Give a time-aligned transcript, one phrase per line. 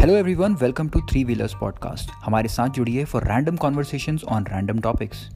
[0.00, 4.80] Hello everyone welcome to three wheelers podcast हमारे साथ जुड़िए for random conversations on random
[4.80, 5.28] topics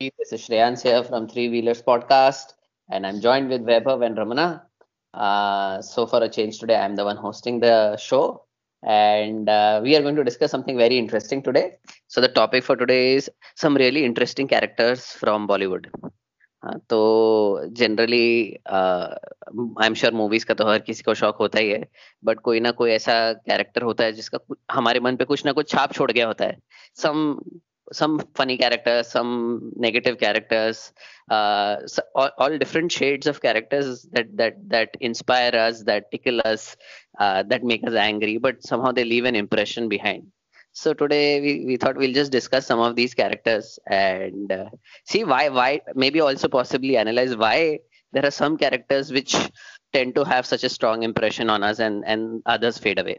[0.00, 2.54] This is Shreyans here from Three Wheelers Podcast,
[2.90, 4.62] and I'm joined with Vaibhav and Ramana.
[5.14, 8.44] Uh, so, for a change today, I'm the one hosting the show,
[8.82, 11.64] and uh, we are going to discuss something very interesting today.
[12.08, 15.88] So, the topic for today is some really interesting characters from Bollywood.
[16.63, 18.17] हाँ, तो generally
[18.67, 21.85] I am sure movies का तो हर किसी को शौक होता ही है
[22.23, 24.39] but कोई ना कोई ऐसा कैरेक्टर होता है जिसका
[24.71, 26.57] हमारे मन पे कुछ ना कुछ छाप छोड़ गया होता है।
[26.95, 27.39] Some
[27.93, 29.27] some funny characters some
[29.81, 30.91] negative characters
[32.15, 36.75] all different shades of characters that that that inspire us that tickle us
[37.21, 40.29] that make us angry but somehow they leave an impression behind
[40.71, 44.69] so today we, we thought we'll just discuss some of these characters and uh,
[45.05, 47.79] see why why maybe also possibly analyze why
[48.11, 49.35] there are some characters which
[49.93, 53.17] tend to have such a strong impression on us and and others fade away.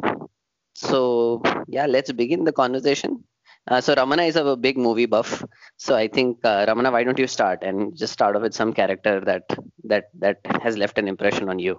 [0.74, 3.24] So yeah, let's begin the conversation.
[3.68, 5.44] Uh, so Ramana is a big movie buff.
[5.76, 8.72] So I think uh, Ramana, why don't you start and just start off with some
[8.72, 9.44] character that
[9.84, 11.78] that that has left an impression on you.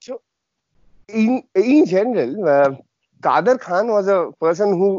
[0.00, 0.22] So
[1.08, 2.70] in in general, uh,
[3.23, 4.89] Kader Khan was a person who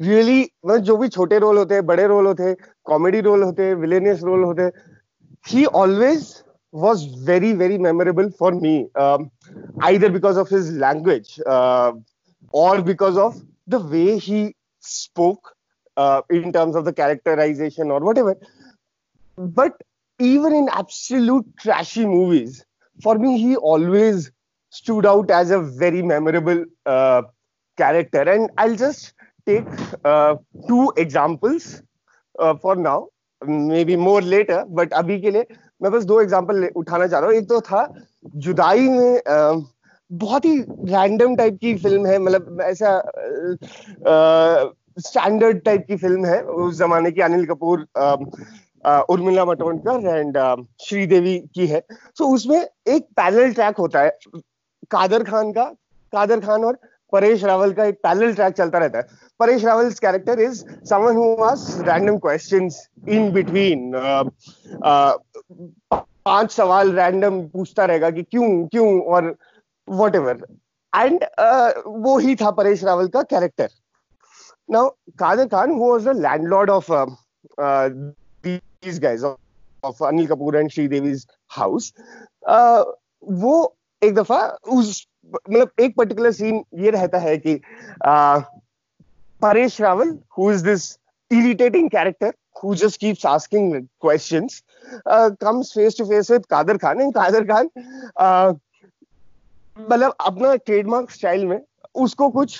[0.00, 3.64] really मतलब जो भी छोटे role होते हैं बड़े role होते हैं comedy role होते
[3.64, 4.72] हैं विलेनियस रोल होते हैं
[5.48, 6.32] he always
[6.72, 9.30] was very very memorable for me um,
[9.82, 11.92] either because of his language uh,
[12.52, 15.54] or because of the way he spoke
[15.96, 18.36] uh, in terms of the characterization or whatever
[19.38, 19.82] but
[20.20, 22.64] even in absolute trashy movies
[23.00, 24.30] for me he always
[24.68, 27.22] stood out as a very memorable uh,
[27.77, 28.21] character.
[28.21, 29.13] And I'll just
[29.47, 29.65] take
[30.03, 30.35] uh,
[30.67, 31.81] two examples
[32.39, 33.07] uh, for now,
[33.41, 35.45] maybe more later, but अभी के लिए
[35.81, 37.87] मैं बस दो example उठाना चाह रहा हूँ एक तो था
[38.37, 39.63] जुदाई में uh,
[40.11, 40.57] बहुत ही
[40.89, 42.99] रैंडम टाइप की फ़िल्म है मतलब ऐसा
[44.99, 47.87] स्टैंडर्ड टाइप की फ़िल्म है उस जमाने की अनिल कपूर
[49.09, 50.37] उर्मिला मटोनकर एंड
[50.81, 54.17] श्रीदेवी की है सो so, उसमें एक पैनल ट्रैक होता है
[54.91, 55.63] कादर खान का
[56.13, 56.77] कादर खान और
[57.15, 59.07] परेश रावल का एक पैनल ट्रैक चलता रहता है।
[59.39, 61.35] Paresh Rawal character is someone who
[61.87, 63.91] random questions in between
[66.25, 69.35] पाँच सवाल रैंडम पूछता रहेगा कि क्यों क्यों और
[69.87, 70.45] वट एवर
[70.93, 71.23] एंड
[72.03, 73.69] वो ही था परेश रावल का character
[74.69, 74.89] now
[75.19, 76.91] Kader Khan who was the landlord of
[78.43, 79.23] these guys,
[79.83, 81.25] of Anil Kapoor and Sridevi's
[81.57, 81.93] house
[83.41, 83.53] वो
[84.01, 84.39] एक दफ़ा
[84.73, 87.59] उस मतलब एक पर्टिकुलर सीन ये रहता है कि
[89.41, 90.91] Paresh Rawal who is this
[91.31, 92.33] irritating character
[92.73, 94.63] just keeps asking questions
[95.05, 97.69] uh, comes face to face with Kader Khan and Kader Khan
[99.77, 101.59] मतलब अपना ट्रेडमार्क स्टाइल में
[101.95, 102.59] उसको कुछ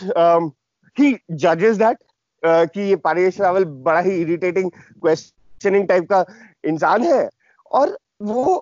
[0.98, 1.98] ही जजेस दैट
[2.44, 6.26] कि ये परेश रावल बड़ा ही इरिटेटिंग क्वेश्चनिंग टाइप का
[6.64, 7.30] इंसान है
[7.72, 8.58] और वो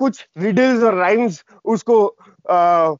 [0.00, 2.04] कुछ रिडल्स और राइम्स उसको
[2.50, 2.96] uh,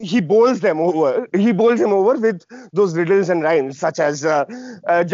[0.00, 1.28] he bowls them over.
[1.34, 4.44] He bowls him over with those riddles and rhymes, such as uh,
[4.86, 5.04] uh,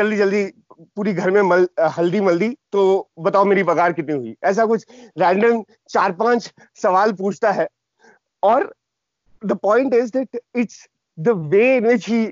[0.97, 2.83] पूरी घर में मल, uh, हल्दी मल्दी तो
[3.19, 4.85] बताओ मेरी पगार कितनी हुई ऐसा कुछ
[5.19, 6.53] रैंडम चार पाँच
[6.83, 7.67] सवाल पूछता है
[8.43, 8.73] और
[9.43, 10.87] the point is that it's
[11.19, 12.25] the way in which he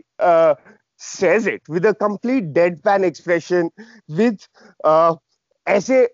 [1.01, 3.71] says it with a complete deadpan expression
[4.09, 4.47] with
[4.85, 5.15] uh,
[5.67, 6.05] ऐसे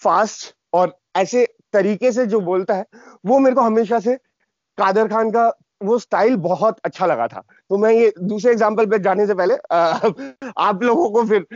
[0.00, 2.84] फास्ट और ऐसे तरीके से जो बोलता है
[3.26, 4.18] वो मेरे को हमेशा से
[4.78, 5.48] कादर खान का
[5.82, 9.54] वो स्टाइल बहुत अच्छा लगा था। तो मैं ये दूसरे एग्जांपल पे जाने से पहले
[9.72, 10.10] आ,
[10.58, 11.46] आप लोगों को फिर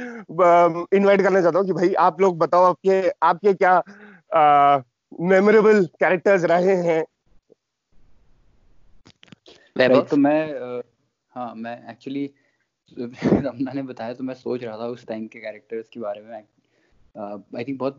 [0.96, 3.82] इनवाइट करना चाहता हूँ कि भाई आप लोग बताओ आपके आपके क्या
[5.22, 7.04] मेमोरेबल कैरेक्टर्स रहे हैं?
[9.76, 10.82] तो मैं
[11.32, 12.24] हाँ मैं एक्चुअली
[12.98, 16.32] रमना ने बताया तो मैं सोच रहा था उस टाइम के कैरेक्टर्स के बारे में।
[17.58, 17.98] आई थिंक बहुत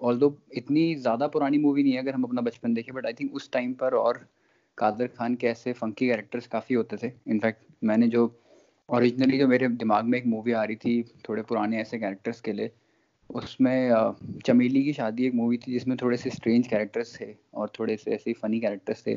[0.00, 3.34] ऑल इतनी ज़्यादा पुरानी मूवी नहीं है अगर हम अपना बचपन देखें बट आई थिंक
[3.34, 4.20] उस टाइम पर और
[4.80, 8.22] कादर खान के ऐसे फंकी कैरेक्टर्स काफ़ी होते थे। इनफैक्ट मैंने जो
[8.88, 12.52] ओरिजिनली जो मेरे दिमाग में एक मूवी आ रही थी, थोड़े पुराने ऐसे कैरेक्टर्स के
[12.52, 12.70] लिए,
[13.30, 17.96] उसमें चमेली की शादी एक मूवी थी जिसमें थोड़े से स्ट्रेंज कैरेक्टर्स थे और थोड़े
[17.96, 19.16] से ऐसे फनी कैरेक्टर्स थे।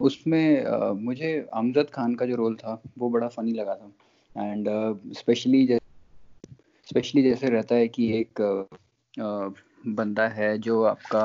[0.00, 4.68] उसमें मुझे अमजद खान का जो रोल था, वो बड़ा फनी लगा था। एंड
[5.14, 5.66] स्पेशली
[6.86, 8.40] स्पेशली जैसे रहता है कि एक
[9.86, 11.24] बंदा है जो आपका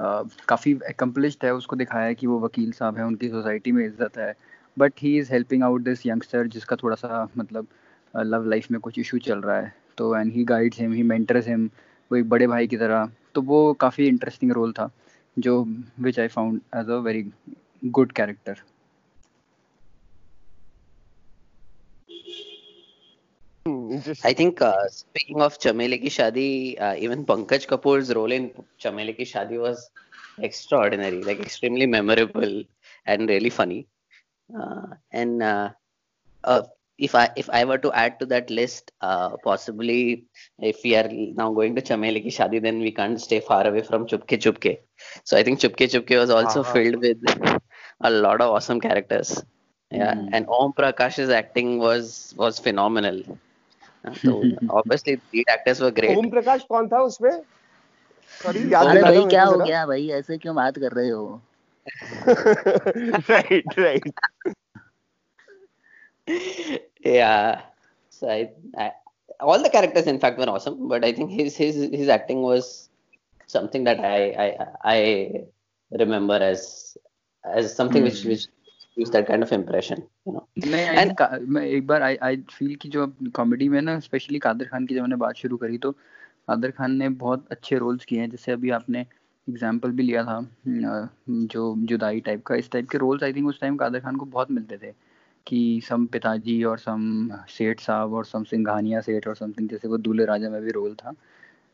[0.00, 4.18] काफ़ी एकम्पलिश्ड है, उसको दिखाया है कि वो वकील साहब हैं, उनकी सोसाइटी में इज़्ज़त
[4.18, 4.34] है।
[4.76, 7.66] But he is helping out this youngster जिसका थोड़ा सा मतलब
[8.14, 11.48] लव लाइफ में कुछ इशू चल रहा है। तो and he guides him he mentors
[11.48, 11.68] him
[12.10, 14.90] वो एक बड़े भाई की तरह। तो वो काफ़ी इंटरेस्टिंग रोल था,
[15.36, 15.64] जो
[16.00, 17.30] which I found as a very
[17.86, 18.54] good character.
[23.68, 28.50] Hmm, I think uh, speaking of Chameli Ki Shadi, uh, even Pankaj Kapoor's role in
[28.80, 29.90] Chameli Ki Shadi was
[30.40, 32.64] extraordinary, like extremely memorable
[33.06, 33.88] and really funny.
[34.58, 35.70] Uh, and uh,
[36.44, 36.62] uh,
[36.98, 40.24] if I if I were to add to that list, uh, possibly
[40.58, 41.08] if we are
[41.42, 44.78] now going to Chameli Ki Shadi, then we can't stay far away from Chupke Chupke.
[45.24, 46.74] So I think Chupke Chupke was also Uh-huh.
[46.74, 47.18] filled with
[48.00, 49.42] a lot of awesome characters.
[49.90, 50.32] Yeah, Hmm.
[50.32, 53.22] and Om Prakash's acting was was phenomenal.
[54.08, 54.32] Uh, So
[54.70, 56.16] obviously lead actors were great.
[56.18, 57.30] Om Prakash कौन था उसमें
[58.42, 61.08] sorry याद अरे दिला भाई दो क्या हो गया भाई ऐसे क्यों बात कर रहे
[61.08, 61.40] हो
[63.30, 64.12] right right
[67.04, 67.62] yeah
[68.10, 68.92] so I, I
[69.40, 72.88] all the characters in fact were awesome but i think his his his acting was
[73.46, 74.48] something that i i
[74.94, 74.98] i
[76.02, 76.96] remember as
[77.44, 78.30] as something which Hmm.
[78.30, 78.46] which
[78.98, 80.42] gives that kind of impression you know.
[80.66, 84.64] नहीं And- मैं एक बार आई I feel कि जो comedy में ना specially Kader
[84.64, 88.20] Khan की जब मैंने बात शुरू करी तो कादर खान ने बहुत अच्छे रोल्स किए
[88.20, 89.06] हैं। जैसे अभी आपने
[89.48, 90.40] एग्ज़ाम्पल भी लिया था
[91.28, 94.24] जो जुदाई टाइप का इस टाइप के रोल्स आई थिंक उस टाइम कादर खान को
[94.24, 94.92] बहुत मिलते थे
[95.46, 99.98] कि सम पिताजी और सम सेठ साहब और सम सिंघानिया सेठ और समथिंग जैसे वो
[99.98, 101.12] दूल्हे राजा में भी रोल था।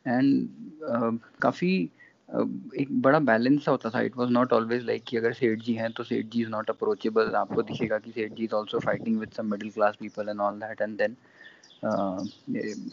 [0.07, 0.49] एंड
[1.43, 1.91] काफ़ी
[2.29, 5.75] एक बड़ा बैलेंस सा होता था। It was not always like कि अगर सेठ जी
[5.75, 9.19] हैं तो सेठ जी इज़ नॉट अप्रोचेबल आपको दिखेगा कि सेठ जी is also fighting
[9.21, 11.17] with some middle class people and all that and then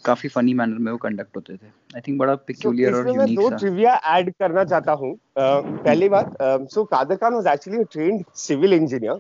[0.06, 3.50] काफ़ी फनी मैनर में वो कंडक्ट होते थे। आई थिंक बड़ा पिक्यूलियर और यूनिक दो
[3.50, 6.36] ट्रिविया ऐड करना चाहता हूँ। Uh, पहली बात
[6.72, 9.20] so Kader Khan was actually trained civil engineer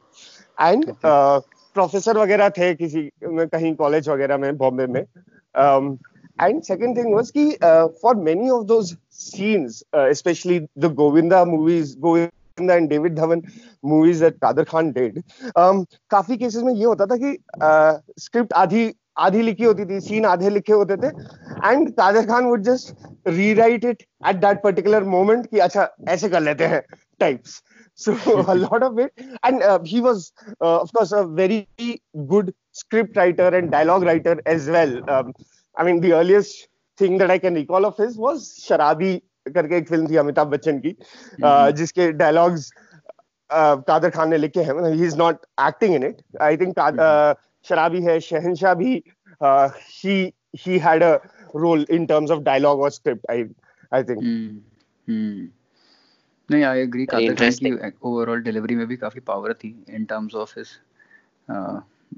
[0.62, 5.04] and professor वगैरह थे किसी कहीं कॉलेज वगैरह में बॉम्बे में।
[6.43, 7.49] एंड सेकंड थिंग वाज कि
[8.01, 9.83] for many of those scenes
[10.19, 13.41] specially the Govinda movies Govinda and David Dhawan
[13.85, 15.21] movies that Kader Khan did
[15.57, 17.38] काफ़ी cases में ये होता था कि
[18.19, 21.07] स्क्रिप्ट आधी आधी लिखी होती थी सीन आधे लिखे होते थे
[21.67, 26.41] and Kader Khan would just rewrite it at that particular moment कि अच्छा ऐसे कर
[26.41, 26.81] लेते हैं
[27.19, 27.61] types
[27.95, 28.13] so
[28.47, 29.11] a lot of it
[29.43, 31.67] and uh, he was uh, of course a very
[32.27, 35.33] good script writer and dialogue writer as well um,
[35.81, 36.68] i mean the earliest
[37.00, 39.19] thing that i can recall of his was sharabi
[39.54, 40.89] करके एक film थी अमिताभ बच्चन की
[41.44, 42.72] uh, जिसके dialogues
[43.50, 46.75] Kader Khan ने लिखे हैं। He is not acting in it I think
[47.66, 49.04] Sharaabi है शहनशाह भी
[49.44, 51.13] he he had a
[51.56, 53.44] role in terms of dialogue और स्क्रिप्ट आई
[53.94, 54.24] आई थिंक
[56.51, 60.36] नहीं आई एग्री कादर खान की ओवरऑल डिलीवरी में भी काफ़ी पावर थी इन टर्म्स
[60.36, 60.77] ऑफ़ हिज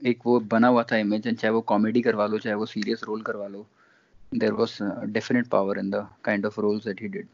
[0.06, 3.22] एक वो बना हुआ था इमेज चाहे वो कॉमेडी करवा लो चाहे वो सीरियस रोल
[3.30, 3.66] करवा लो
[4.34, 4.78] there was
[5.14, 7.28] definite power in the kind of roles that he did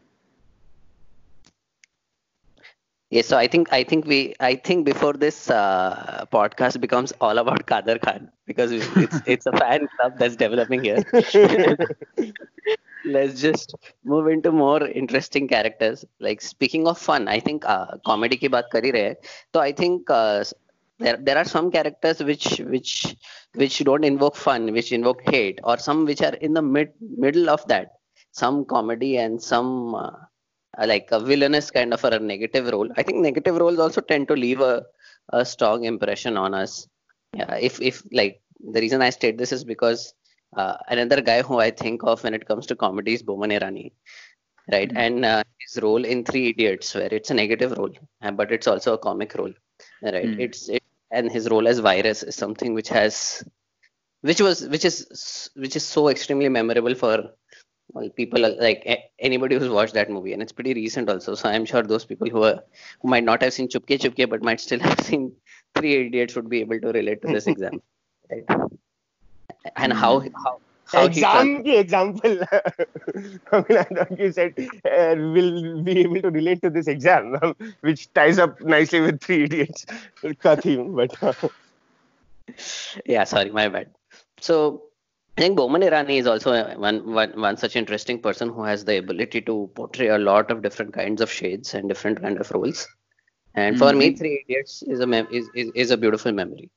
[3.11, 7.39] Yes, so I think I think we I think before this uh, podcast becomes all
[7.39, 11.03] about Kader Khan because it's it's a fan club that's developing here.
[13.05, 13.73] Let's just
[14.03, 16.05] move into more interesting characters.
[16.19, 19.15] Like speaking of fun, I think uh, comedy की बात कर ही रहे हैं.
[19.55, 20.43] So I think uh,
[20.99, 23.15] there there are some characters which which
[23.53, 27.49] which don't invoke fun, which invoke hate, or some which are in the mid middle
[27.49, 27.93] of that.
[28.31, 29.95] Some comedy and some.
[29.95, 30.11] Uh,
[30.85, 32.89] like a villainous kind of a negative role.
[32.95, 34.85] I think negative roles also tend to leave a,
[35.29, 36.87] a strong impression on us.
[37.33, 40.13] Yeah, if if like the reason I state this is because
[40.55, 43.91] uh, another guy who I think of when it comes to comedy is Boman Irani,
[44.71, 44.91] right?
[44.95, 47.91] And uh, his role in Three Idiots, where it's a negative role,
[48.21, 49.53] uh, but it's also a comic role,
[50.01, 50.25] right?
[50.25, 50.39] Mm.
[50.39, 50.78] It's it,
[51.11, 53.43] and his role as Virus is something which has,
[54.21, 57.31] which was which is which is so extremely memorable for
[57.93, 61.35] well, people like anybody who's watched that movie, and it's pretty recent also.
[61.35, 62.63] So I'm sure those people who are
[63.01, 65.31] who might not have seen Chupke Chupke but might still have seen
[65.75, 67.83] Three Idiots would be able to relate to this example,
[68.29, 68.45] right?
[69.75, 70.59] And how how
[70.93, 72.39] exam ki example
[73.51, 77.37] I mean, you said uh, will be able to relate to this exam
[77.81, 79.85] which ties up nicely with three idiots
[80.43, 81.33] ka theme but uh,
[83.05, 83.89] yeah sorry my bad
[84.39, 84.83] so
[85.37, 88.97] I think Boman Irani is also one, one, one such interesting person who has the
[88.97, 92.85] ability to portray a lot of different kinds of shades and different kind of roles.
[93.55, 93.99] And for mm-hmm.
[93.99, 96.69] me, Three Idiots is a mem- is, is, is a beautiful memory.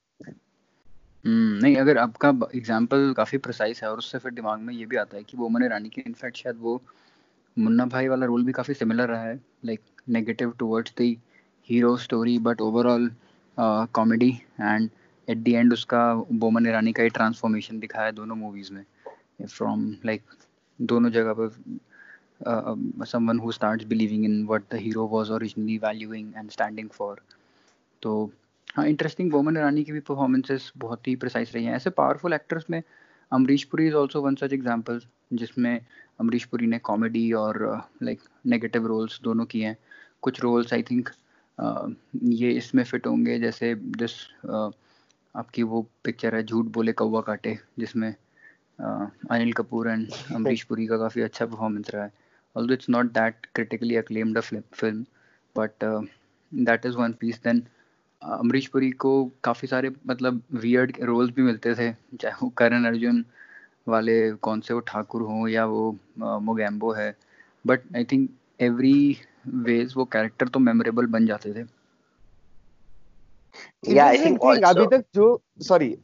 [1.25, 5.17] नहीं, अगर आपका example काफ़ी precise है और उससे फिर दिमाग में ये भी आता
[5.17, 6.81] है कि वो मने रानी की इनफैक्ट शायद वो
[7.57, 11.15] मुन्ना भाई वाला रोल भी काफ़ी सिमिलर रहा है like negative towards the
[11.69, 13.09] hero story but overall
[13.57, 14.29] comedy
[14.61, 14.89] and
[15.27, 18.83] at the end उसका बोमन ईरानी का ही ट्रांसफॉर्मेशन दिखाया है दोनों मूवीज़ में
[19.45, 20.23] फ्रॉम लाइक
[20.79, 21.79] दोनों जगह पर
[23.05, 27.15] someone who starts believing in what the hero was originally valuing and standing for
[28.01, 28.31] तो
[28.67, 32.65] हाँ इंटरेस्टिंग बोमन ईरानी की भी परफॉर्मेंसेस बहुत ही प्रिसाइज रही हैं। ऐसे पावरफुल एक्टर्स
[32.69, 32.81] में
[33.31, 35.01] Amrish Puri is also one such example
[35.33, 35.79] जिसमें
[36.19, 37.59] अमरीश पुरी ने कॉमेडी और
[38.03, 39.77] लाइक नेगेटिव रोल्स दोनों किए हैं।
[40.21, 41.09] कुछ रोल्स आई थिंक
[42.33, 44.11] ये इसमें फिट होंगे जैसे जिस
[45.35, 50.97] आपकी वो पिक्चर है झूठ बोले कौवा काटे जिसमें अनिल कपूर एंड अमरीश पुरी का
[50.97, 52.11] काफ़ी अच्छा परफॉर्मेंस रहा है।
[52.55, 55.05] Although it's not that critically acclaimed film
[55.55, 55.83] but
[56.51, 57.63] that is one piece then
[58.23, 59.13] Amrish Puri को
[59.43, 63.23] काफ़ी सारे मतलब वियर्ड रोल्स भी मिलते थे चाहे वो करण अर्जुन
[63.87, 64.15] वाले
[64.47, 67.15] कौन से वो ठाकुर हों या वो मोगैम्बो है
[67.67, 68.29] but I think
[68.61, 69.17] every
[69.65, 71.65] ways वो कैरेक्टर तो मेमोरेबल बन जाते थे
[73.95, 75.95] या आई थिंक अभी तक जो सॉरी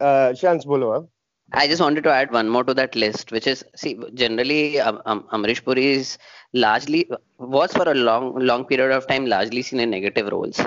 [0.42, 1.08] शांस बोलो आप
[1.52, 5.02] I just wanted to add one more to that list, which is see generally um,
[5.06, 6.18] um, Amrish Puri is
[6.54, 7.10] largely
[7.40, 10.60] was for a long long period of time largely seen in negative roles,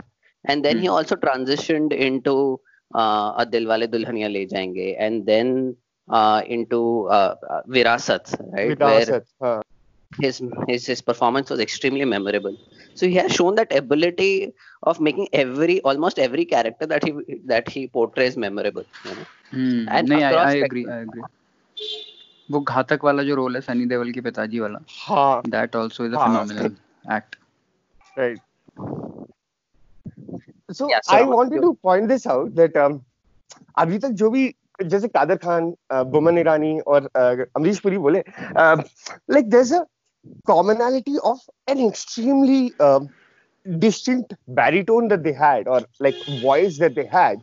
[0.46, 0.82] and then mm.
[0.82, 2.60] he also transitioned into
[2.96, 5.76] uh, a Dilwale Dulhaniya Le Jayenge, and then
[6.10, 7.36] uh, into uh,
[7.68, 8.78] Virasat, right?
[8.78, 9.62] Virasat, Where, uh
[10.20, 12.56] his, his his performance was extremely memorable
[12.96, 14.54] so he has shown that ability
[14.84, 17.14] of making every almost every character that he
[17.46, 19.90] that he portrays memorable you know hmm.
[19.90, 21.24] and नहीं I, I agree I agree
[22.52, 26.14] वो घातक वाला जो role है सनी देओल के पिताजी वाला हाँ that also is
[26.14, 26.72] a phenomenal
[27.16, 27.36] act
[28.18, 28.40] right
[30.72, 33.00] so yeah, so I wanted to point this out that um,
[33.78, 35.74] अभी तक जो भी जैसे कादर खान
[36.12, 38.24] बुमन ईरानी और अमरीश पुरी बोले
[38.58, 39.86] like there a
[40.46, 43.00] commonality of an extremely uh,
[43.80, 47.38] distinct baritone that they had or like voice that they had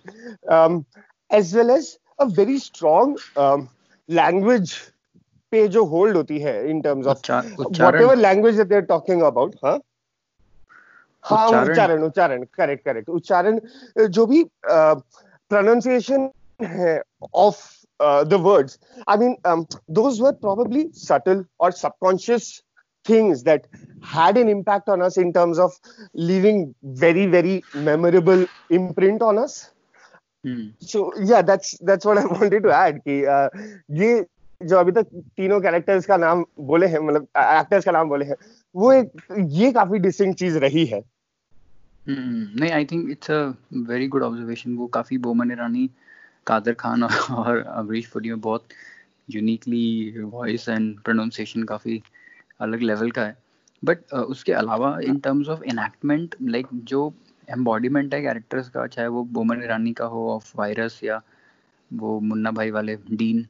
[0.48, 0.84] um,
[1.30, 3.68] as well as a very strong um,
[4.08, 4.74] language
[5.52, 7.20] पे जो hold होती है in terms of
[7.80, 9.78] whatever language that they're talking about हाँ
[11.23, 13.59] हाँ उच्चारण उच्चारण correct correct उच्चारण
[13.97, 16.29] जो भी प्रोनाउंसिएशन
[16.61, 17.01] है
[17.33, 22.63] of words i mean um, those were probably subtle or subconscious
[23.05, 23.67] things that
[24.01, 25.73] had an impact on us in terms of
[26.13, 29.71] leaving very very memorable imprint on us
[30.43, 30.67] hmm.
[30.79, 33.49] so yeah that's that's what i wanted to add कि uh,
[33.89, 34.25] ये
[34.61, 38.35] जो अभी तक तीनों characters का नाम बोले हैं मतलब एक्टर्स का नाम बोले हैं
[38.75, 39.11] वो एक
[39.51, 41.01] ये काफ़ी डिस्टिंग चीज़ रही है।
[42.05, 45.89] hmm, नहीं I think it's a very good observation वो काफ़ी बोमन ईरानी
[46.47, 48.67] कादर खान और अमरीश पुरी में बहुत
[49.29, 52.01] यूनिकली वॉइस एंड प्रोनाउंसिएशन काफ़ी
[52.59, 53.37] अलग लेवल का है।
[53.83, 57.13] बट uh, उसके अलावा in terms of enactment like जो
[57.49, 61.21] एम्बॉडीमेंट है कैरेक्टर्स का चाहे वो बोमन ईरानी का हो ऑफ़ वायरस या
[61.93, 63.45] वो मुन्ना भाई वाले डीन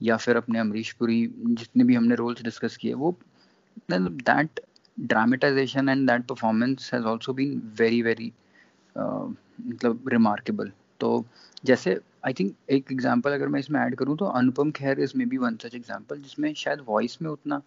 [0.00, 3.16] या फिर अपने अमरीश पुरी, जितने भी हमने रोल्स डिस्कस किए, वो
[3.90, 4.60] that
[4.98, 8.32] dramatisation and that performance has also been very very
[8.96, 10.70] मतलब रिमार्केबल
[11.00, 11.24] तो
[11.64, 15.24] जैसे आई थिंक एक एग्जांपल अगर मैं इसमें ऐड करूँ तो Anupam Kher is maybe
[15.26, 17.60] one such such example जिसमें शायद वॉइस में उतना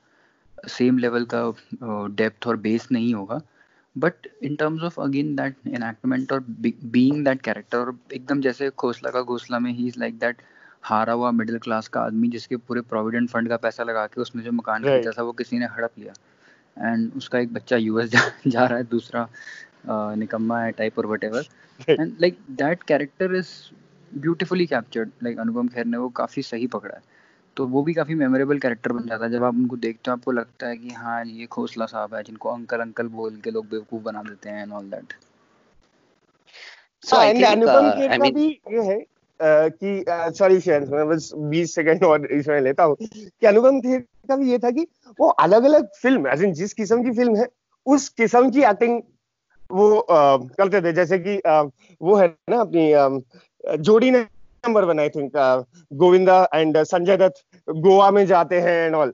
[0.67, 1.41] सेम लेवल का
[2.15, 3.41] डेप्थ और बेस नहीं होगा.
[3.95, 9.11] But in terms of again that enactment और बीइंग दैट कैरेक्टर और एकदम जैसे खोसला
[9.11, 10.41] का घोसला में ही इज़ लाइक दैट
[10.83, 14.43] हारा हुआ मिडिल क्लास का आदमी जिसके पूरे प्रोविडेंट फंड का पैसा लगा के उसने
[14.43, 14.95] जो मकान right.
[14.95, 16.13] खरीदा था वो किसी ने हड़प लिया।
[16.77, 19.27] एंड उसका एक बच्चा यूएस जा, जा रहा है दूसरा
[20.15, 21.45] निकम्मा है टाइप और whatever
[21.89, 23.47] and like that character is
[24.11, 27.01] beautifully captured like Anupam Kher ने वो काफ़ी सही पकड़ा है।
[27.57, 30.31] तो वो भी काफ़ी मेमोरेबल कैरेक्टर बन जाता है। जब आप उनको देखते हो आपको
[30.31, 34.03] लगता है कि हाँ ये खोसला साहब है जिनको अंकल अंकल बोल के लोग बेवकूफ़
[34.03, 35.13] बना देते हैं and all that
[37.03, 38.97] so I think Anupam Kher का भी ये है
[39.41, 40.57] कि सॉरी
[41.05, 44.87] बस 20 सेकंड और इसमें लेता हूँ। कि अनुपम खेर का भी ये था कि
[45.19, 47.47] वो अलग अलग फ़िल्म एज इन जिस किस्म की फ़िल्म है
[47.85, 49.01] उस किस्म की एक्टिंग
[49.71, 51.61] वो करते थे। जैसे कि आ,
[52.01, 53.09] वो है ना अपनी आ,
[53.75, 54.19] जोड़ी ने
[54.67, 55.31] number one I think
[55.93, 59.13] Govinda and Sanjay Dutt Goa में जाते हैं and all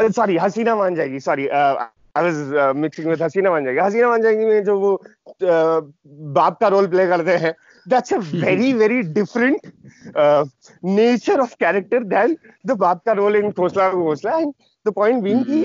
[0.00, 4.44] sorry Haseena Maan Jaayegi sorry I was mixing with Haseena Maan Jaayegi Haseena मान जाएगी
[4.44, 7.54] में जो वो uh, बाप का रोल प्ले करते हैं
[7.86, 9.66] that's a very very different
[10.14, 10.44] uh,
[10.82, 14.52] nature of character than the बाप का role in Khosla Khosla and
[14.86, 15.64] the point being कि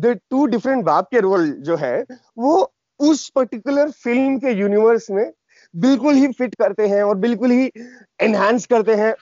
[0.00, 1.96] द टू डिफरेंट बाप के रोल जो है
[2.38, 2.54] वो
[3.00, 5.30] उस पर्टिकुलर फ़िल्म के यूनिवर्स में
[5.74, 7.70] बिल्कुल ही फिट करते हैं और बिल्कुल ही
[8.20, 9.14] एनहांस करते हैं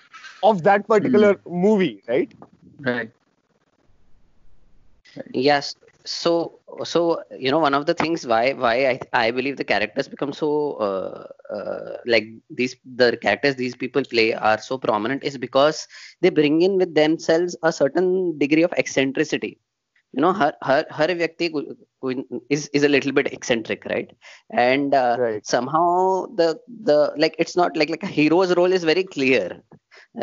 [0.45, 2.35] of that particular movie right
[2.83, 3.13] right
[5.35, 5.75] yes.
[6.06, 10.08] so so you know one of the things why why i, I believe the characters
[10.08, 15.38] become so uh, uh, like these the characters these people play are so prominent is
[15.38, 15.88] because
[16.22, 19.60] they bring in with themselves a certain degree of eccentricity
[20.14, 21.50] you know her her her व्यक्ति
[22.50, 24.12] is is a little bit eccentric right
[24.52, 25.46] and uh, right.
[25.46, 29.62] somehow the the like it's not like like a hero's role is very clear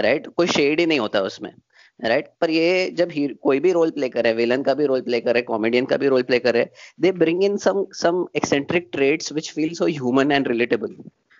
[0.05, 1.53] right कोई shade ही नहीं होता उसमें
[2.00, 2.40] Right right?
[2.42, 3.12] पर ये जब
[3.44, 6.24] कोई भी रोल प्ले करे विलन का भी रोल प्ले करे कॉमेडियन का भी रोल
[6.24, 6.70] प्ले करे
[7.00, 10.96] they bring in some some eccentric traits which feel so human and relatable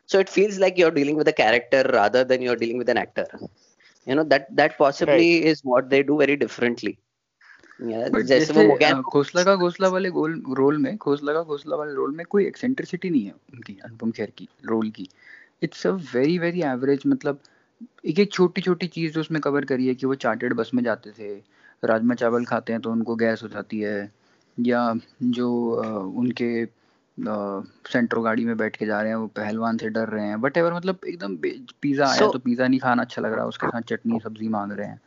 [0.10, 2.98] so it feels like you're dealing with a character rather than you're dealing with an
[2.98, 3.28] actor
[4.08, 5.46] you know that that possibly right.
[5.46, 6.98] is what they do very differently
[7.80, 12.46] जैसे घोसला का घोसला वाले गोल role में घोसला का घोसला वाले role में कोई
[12.48, 15.08] eccentricity नहीं है उनकी अनुपम खेर की रोल की
[15.64, 17.40] it's a very very average मतलब
[18.06, 20.84] एक एक छोटी छोटी चीज़ जो उसमें कवर करी है कि वो चार्टेड बस में
[20.84, 21.34] जाते थे।
[21.84, 24.12] राजमा चावल खाते हैं तो उनको गैस हो जाती है।
[24.58, 25.50] या जो
[26.18, 26.66] उनके
[27.92, 30.58] सेंट्रो गाड़ी में बैठ के जा रहे हैं वो पहलवान से डर रहे हैं। बट
[30.58, 33.82] एवर मतलब एकदम पिज्जा आया so, तो पिज्जा नहीं खाना अच्छा लग रहा उसके साथ
[33.82, 35.00] चटनी सब्ज़ी मांग रहे हैं।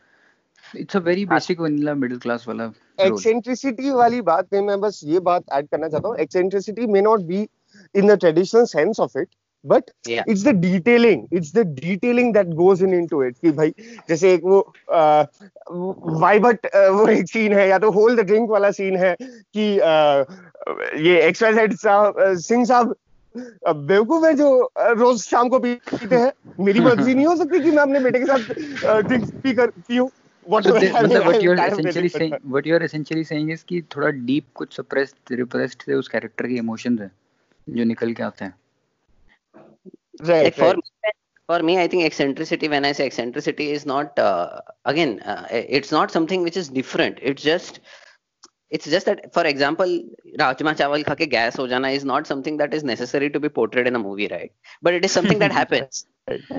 [0.75, 5.21] It's a very basic vanilla middle class वाला एक्सेंट्रिसिटी वाली बात में मैं बस ये
[5.21, 7.49] बात ऐड करना चाहता हूँ। Eccentricity may not be
[7.95, 9.29] in the traditional sense of it
[9.67, 9.91] but
[10.29, 13.75] it's the detailing it's the detailing that goes in into it कि भाई
[14.09, 14.61] जैसे एक वो
[16.21, 19.67] वाइबट वो एक सीन है या तो होल द ड्रिंक वाला सीन है कि
[21.09, 22.95] ये एक्सवाइजेड साहब सिंह साहब
[23.77, 26.33] बेवकूफ़ है जो रोज शाम को पीते हैं।
[26.65, 30.09] मेरी मर्ज़ी नहीं हो सकती कि मैं अपने बेटे के साथ ड्रिंक पी कर पीऊं।
[30.47, 34.81] What मतलब what you're essentially saying what you're essentially saying is कि थोड़ा deep कुछ
[34.81, 37.11] suppressed repressed से उस character के emotions हैं
[37.69, 38.55] जो निकल के आते हैं।
[40.21, 40.83] Right, like for me,
[41.49, 45.93] for me i think eccentricity when i say eccentricity is not uh, again uh, it's
[45.93, 47.19] not something which is different.
[47.23, 47.81] It's just
[48.71, 49.91] it's just that for example
[50.43, 53.51] rajma chawal kha ke gas ho jana is not something that is necessary to be
[53.59, 54.53] portrayed in a movie right?
[54.83, 56.07] But it is something that happens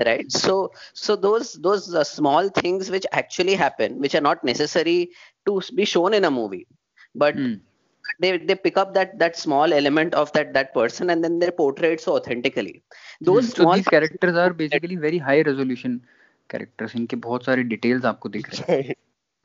[0.08, 0.30] right?
[0.30, 5.10] So so those those uh, small things which actually happen which are not necessary
[5.46, 6.66] to be shown in a movie
[7.14, 7.60] but mm
[8.20, 11.50] they they pick up that that small element of that that person and then they
[11.50, 12.82] portray it so authentically
[13.20, 13.62] those hmm.
[13.62, 16.00] small so these characters are basically very high resolution
[16.48, 18.94] characters इनके बहुत सारे details आपको दिख रहे हैं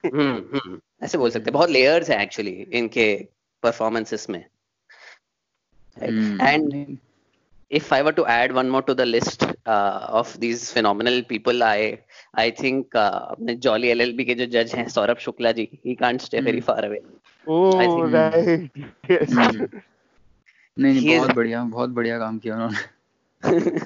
[0.06, 3.28] हम्म हम्म ऐसे बोल सकते हैं बहुत लेयर्स हैं एक्चुअली इनके
[3.64, 4.46] परफॉर्मेंसेस में
[6.02, 6.98] and
[7.80, 11.64] if I were to add one more to the list uh, of these phenomenal people,
[11.64, 12.00] I
[12.36, 16.42] I think uh, Jolly LLB के जो जज हैं Saurabh Shukla ji, he can't stay
[16.50, 17.02] very far away.
[17.48, 17.64] Oh,
[18.18, 18.72] right.
[19.10, 19.34] Yes.
[20.80, 23.82] नहीं नहीं बहुत बढ़िया बहुत बढ़िया काम किया उन्होंने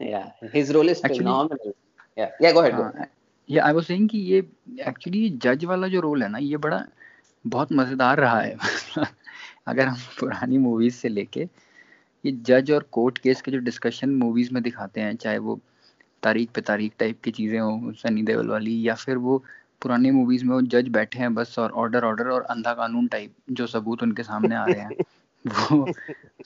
[0.00, 1.74] yeah his role is actually, phenomenal
[2.16, 3.06] yeah yeah go ahead हाँ,
[3.48, 4.38] yeah I was saying कि ये
[4.88, 6.84] एक्चुअली जज वाला जो रोल है ना ये बड़ा
[7.44, 8.56] बहुत मज़ेदार रहा है
[9.66, 11.48] अगर हम पुरानी मूवीज़ से लेके
[12.24, 15.60] ये जज और कोर्ट केस के जो डिस्कशन मूवीज़ में दिखाते हैं चाहे वो
[16.22, 19.44] तारीख पे तारीख टाइप की चीज़ें हो सनी देवल वाली या फिर वो
[19.82, 23.34] पुरानी मूवीज़ में वो जज बैठे हैं बस और ऑर्डर ऑर्डर और अंधा कानून टाइप
[23.50, 24.96] जो सबूत उनके सामने आ रहे हैं
[25.46, 25.92] वो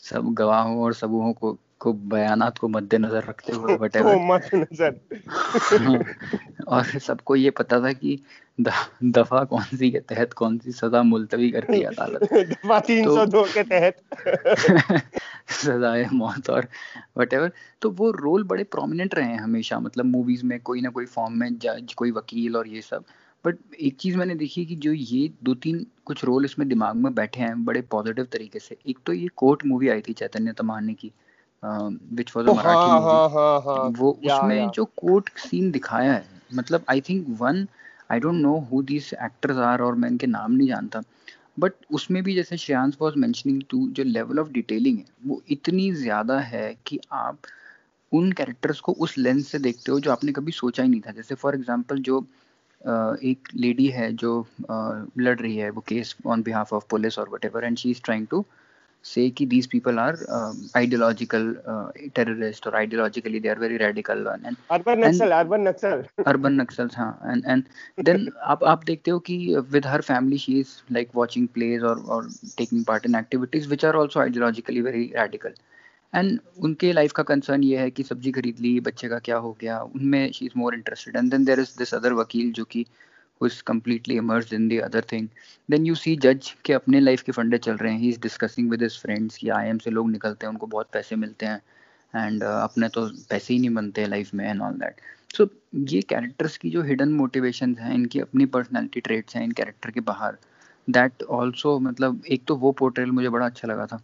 [0.01, 3.97] सब गवाहों और सबूहों को को बयानात को मद्देनजर रखते हुए वट
[6.67, 8.19] और सबको ये पता था कि
[8.61, 13.27] दफ़ा कौन सी के तहत कौन सी सजा मुलतवी करती है अदालत। दफ़ा तीन सौ
[13.27, 14.01] दो के तहत।
[15.51, 16.69] सजाए मौत और
[17.19, 17.53] वट
[17.83, 21.39] तो वो रोल बड़े प्रोमिनेंट रहे हैं हमेशा मतलब मूवीज़ में कोई ना कोई फॉर्म
[21.41, 23.05] में जज कोई वकील और ये सब।
[23.45, 27.15] बट एक चीज़ मैंने देखी कि जो ये दो तीन कुछ रोल इसमें दिमाग में
[27.15, 30.95] बैठे हैं बड़े पॉजिटिव तरीके से। एक तो ये कोर्ट मूवी आई थी चैतन्य तमानी
[30.95, 31.13] की
[32.15, 36.25] विच वॉज़ मराठी मूवी वो उसमें जो कोर्ट सीन दिखाया है
[36.55, 37.67] मतलब I think one
[38.13, 41.03] I don't know who this actors are और मैं इनके नाम नहीं जानता
[41.59, 45.91] बट उसमें भी जैसे श्रेयांश वॉज़ मैंशनिंग टू जो लेवल ऑफ़ डिटेलिंग है वो इतनी
[45.93, 47.39] ज़्यादा है कि आप
[48.13, 51.11] उन कैरेक्टर्स को उस लेंस से देखते हो जो आपने कभी सोचा ही नहीं था।
[51.11, 52.21] जैसे फॉर एग्ज़ाम्पल जो
[53.25, 54.47] एक लेडी है जो
[55.19, 58.27] लड़ रही है वो case on behalf of police और whatever and she is trying
[58.27, 58.45] to
[59.07, 64.27] say कि these people are uh, ideological uh, terrorists or ideologically they are very radical
[64.29, 69.11] and, and urban naxal urban naxal urban naxals हाँ and and then आप आप देखते
[69.11, 69.39] हो कि
[69.77, 72.21] with her family she is like watching plays or or
[72.59, 75.63] taking part in activities which are also ideologically very radical
[76.15, 79.57] and उनके life का concern ये है कि सब्ज़ी खरीद ली बच्चे का क्या हो
[79.61, 82.85] गया उनमें she is more interested and then there is this other वकील जो कि
[83.41, 85.29] who is completely immersed in the other thing.
[85.69, 88.71] Then you see judge के अपने लाइफ के फंडे चल रहे हैं। He is discussing
[88.71, 91.61] with his friends कि आईएम से लोग निकलते हैं उनको बहुत पैसे मिलते हैं।
[92.15, 95.01] एंड uh, अपने तो पैसे ही नहीं बनते लाइफ में एंड ऑल दैट
[95.37, 95.49] सो
[95.89, 100.01] ये कैरेक्टर्स की जो हिडन मोटिवेशन हैं इनकी अपनी पर्सनैलिटी ट्रेट्स हैं इन कैरेक्टर के
[100.01, 100.37] बाहर।
[100.89, 104.01] दैट ऑल्सो मतलब एक तो वो पोर्ट्रेल मुझे बड़ा अच्छा लगा था।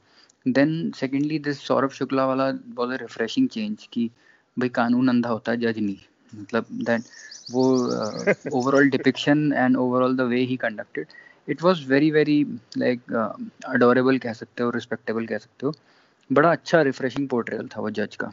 [0.47, 4.11] Then secondly this Saurabh Shukla वाला बहुत रिफ्रेशिंग चेंज कि
[4.57, 5.97] भाई कानून अंधा होता है जज नहीं।
[6.35, 7.03] मतलब दैट
[7.51, 7.65] वो
[8.59, 11.07] overall depiction and overall the way he conducted
[11.49, 12.43] it was very very
[12.79, 13.13] like
[13.69, 15.73] adorable कह सकते हो रिस्पेक्टेबल कह सकते हो
[16.33, 18.33] बड़ा अच्छा रिफ्रेशिंग पोर्ट्रेयल था वो जज का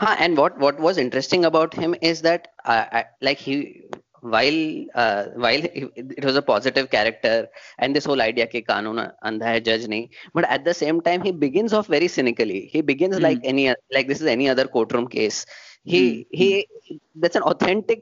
[0.00, 3.84] हाँ what was interesting about him is that uh, uh, like he
[4.22, 5.62] while uh, while
[5.96, 10.08] it was a positive character and this whole idea कि कानून अंधा है जज नहीं
[10.34, 13.22] but at the same time he begins off very cynically he begins mm.
[13.22, 15.46] like any like this is any other courtroom case
[15.85, 16.25] he mm.
[16.31, 18.01] he that's an authentic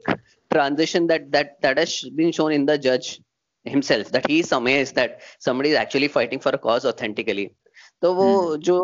[0.50, 3.20] transition that that that has been shown in the judge
[3.66, 7.50] himself that he is amazed that somebody is actually fighting for a cause authentically
[8.02, 8.76] तो वो हम्म। जो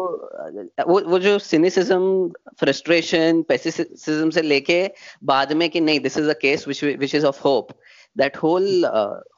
[0.88, 2.28] वो वो जो cynicism
[2.60, 4.78] frustration पेसिसिज्म से लेके
[5.30, 7.72] बाद में कि नहीं this is a case which which is of hope
[8.18, 8.84] that whole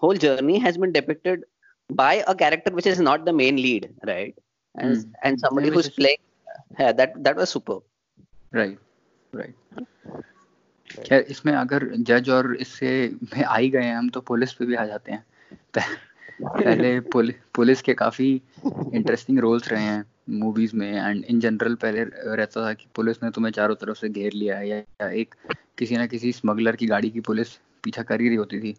[0.03, 1.45] whole journey has been depicted
[1.91, 4.35] by a character which is not the main lead right
[4.75, 5.11] and mm.
[5.23, 6.23] and somebody yeah, who's playing
[6.81, 7.79] yeah that that was super
[8.53, 8.79] right
[9.36, 9.84] Right.
[11.06, 14.66] क्या इसमें अगर जज और इससे में आ ही गए हैं हम तो पुलिस पे
[14.66, 15.26] भी आ जाते हैं।
[16.44, 18.42] पहले पुल, पुलिस के काफ़ी
[18.94, 22.04] इंटरेस्टिंग रोल्स रहे हैं मूवीज़ में एंड इन जनरल पहले
[22.36, 25.36] रहता था कि पुलिस ने तुम्हें चारों तरफ़ से घेर लिया है या, या एक
[25.78, 27.48] किसी ना किसी स्मगलर की गाड़ी की पुलिस
[27.84, 28.78] पीछा कर ही रही होती थी।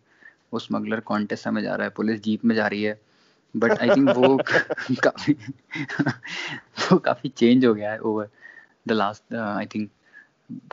[0.52, 3.00] वो स्मगलर कॉन्टेस्ट में जा रहा है पुलिस जीप में जा रही है।
[3.56, 4.38] बट आई थिंक वो
[5.04, 5.32] काफ़ी
[6.92, 8.28] वो काफ़ी चेंज हो गया है over
[8.88, 9.90] the last I think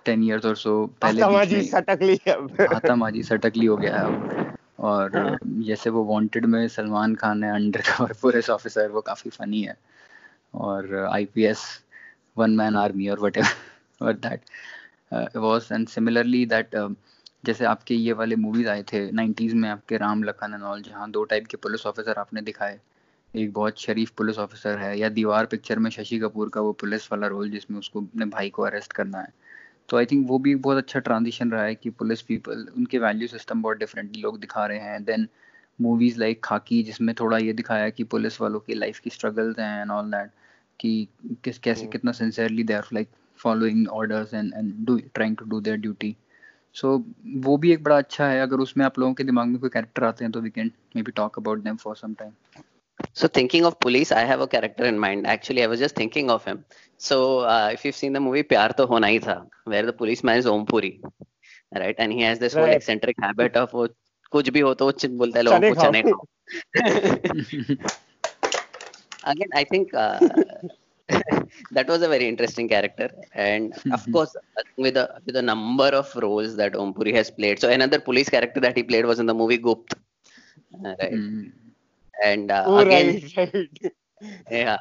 [0.06, 2.10] ten years और सो पहले सटकली
[2.68, 7.82] आतमाजी सटकली हो। गया है। और हाँ। जैसे वो वांटेड में सलमान खान है अंडर
[7.82, 9.78] कवर पुलिस ऑफिसर वो काफ़ी फनी है।
[10.54, 11.64] और आईपीएस
[12.38, 16.76] वन मैन आर्मी और whatever that was and similarly that
[17.46, 21.10] जैसे आपके ये वाले मूवीज़ आए थे नाइन्टीज़ में आपके राम लखन एंड ऑल जहाँ
[21.12, 22.80] दो टाइप के पुलिस ऑफिसर आपने दिखाए।
[23.34, 27.12] एक बहुत शरीफ पुलिस ऑफिसर है या दीवार पिक्चर में शशि कपूर का वो पुलिस
[27.12, 29.34] वाला रोल जिसमें उसको अपने भाई को अरेस्ट करना है।
[29.89, 33.00] तो आई थिंक वो भी एक बहुत अच्छा ट्रांजिशन रहा है कि पुलिस पीपल उनके
[33.00, 35.28] वैल्यू सिस्टम बहुत डिफरेंटली लोग दिखा रहे हैं। देन
[35.82, 39.82] मूवीज़ लाइक खाकी जिसमें थोड़ा ये दिखाया कि पुलिस वालों की लाइफ की स्ट्रगल्स हैं
[39.82, 40.30] एंड ऑल दैट
[40.80, 41.08] कि
[41.43, 41.91] किस कैसे hmm.
[41.91, 46.15] कितना sincerely they are like following orders and and do trying to do their duty
[46.76, 49.69] so वो भी एक बड़ा अच्छा है। अगर उसमें आप लोगों के दिमाग में कोई
[49.69, 52.32] कैरेक्टर आते हैं तो we can may be talk about them for some time
[53.12, 55.27] So thinking of police, I have a character in mind.
[55.27, 56.64] Actually, I was just thinking of him.
[56.99, 60.37] So uh, if you've seen the movie Pyar To Hona Hi Tha, where the policeman
[60.37, 61.01] is Om Puri,
[61.75, 61.94] right?
[61.99, 62.62] And he has this right.
[62.62, 63.88] whole eccentric habit of वो
[64.33, 66.27] कुछ भी हो तो बोलता है लोगों को चने खाओ.
[69.33, 70.18] Again, I think uh,
[71.73, 74.37] that was a very interesting character, and of course,
[74.77, 77.61] with a with a number of roles that Om Puri has played.
[77.61, 79.94] So another police character that he played was in the movie Gupt,
[80.85, 81.12] right?
[81.12, 81.63] Mm
[82.23, 83.91] And uh, oh, again right, right.
[84.51, 84.78] yeah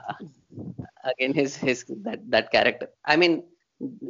[1.05, 3.42] again his his that that character i mean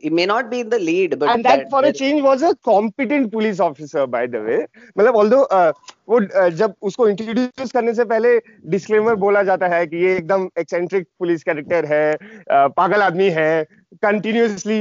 [0.02, 2.22] it may not be in the lead but and that, that for that, a change
[2.22, 4.66] was a competent police officer by the way
[4.98, 5.72] मतलब although uh,
[6.08, 8.38] वो uh, जब उसको introduce करने से पहले
[8.70, 13.64] disclaimer बोला जाता है कि ये एकदम एक्सेंट्रिक पुलिस कैरेक्टर है uh, पागल आदमी है
[14.04, 14.80] कंटिन्यूसली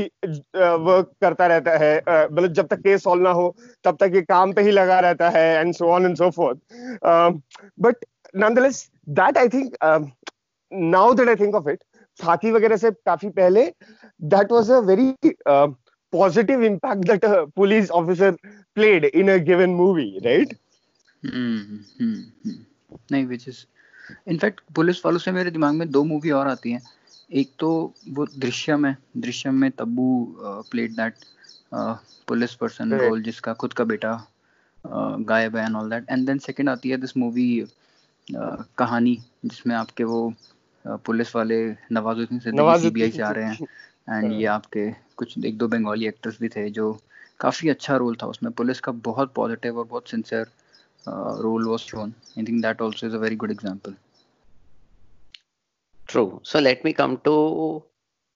[0.56, 4.54] वर्क करता रहता है मतलब जब तक केस सॉल्व ना हो तब तक ये काम
[4.54, 6.60] पे ही लगा रहता है and so on and so forth
[7.80, 10.14] but nonetheless, that I think um,
[10.72, 11.84] now that I think of it,
[12.20, 13.72] खाकी वगैरह से काफ़ी पहले
[14.32, 15.16] that was a very
[15.46, 15.68] uh,
[16.14, 18.36] positive impact that a police officer
[18.78, 20.54] played in a given movie, right?
[23.12, 23.66] नहीं which is
[24.28, 26.82] in fact police वालों से मेरे दिमाग में दो मूवी और आती हैं
[27.32, 27.70] एक तो
[28.16, 30.08] वो दृश्यम है दृश्यम में Tabu
[30.72, 31.26] played that
[32.28, 34.12] police person role जिसका खुद का बेटा
[34.86, 37.48] गायब है and all that and then second आती है दिस मूवी
[38.32, 40.34] कहानी जिसमें आपके वो
[40.86, 41.58] पुलिस वाले
[41.92, 43.68] नवाजुद्दीन सिद्दीकी सीबीआई से आ रहे हैं।
[44.10, 46.92] एंड ये हाँ। आपके कुछ एक दो बंगाली एक्टर्स भी थे जो
[47.40, 50.48] काफ़ी अच्छा रोल था उसमें। पुलिस का बहुत पॉजिटिव और बहुत sincere
[51.42, 53.96] role was shown I think that also is a very good example
[56.10, 57.34] true so let me come to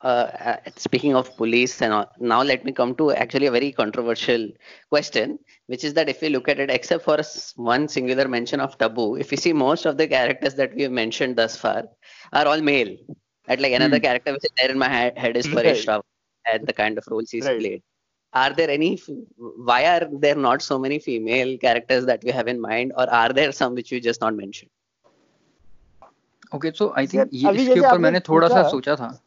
[0.04, 3.70] uh, uh, speaking of police and all, now let me come to actually a very
[3.70, 4.48] controversial
[4.88, 5.38] question
[5.68, 7.18] which is that if we look at it except for
[7.54, 10.90] one singular mention of taboo if you see most of the characters that we have
[10.90, 11.84] mentioned thus far
[12.32, 12.96] are all male
[13.46, 14.02] at like another mm.
[14.02, 16.02] character which is there in my head, head is Paresh right.
[16.52, 17.60] and the kind of roles he's right.
[17.60, 17.82] played
[18.32, 19.00] are there any
[19.36, 23.32] why are there not so many female characters that we have in mind or are
[23.32, 24.70] there some which you just not mentioned
[26.52, 29.18] okay so i think ये इसके ऊपर मैंने थोड़ा सा सोचा था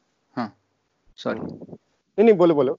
[1.23, 2.79] sorry नहीं नहीं बोलो बोलो।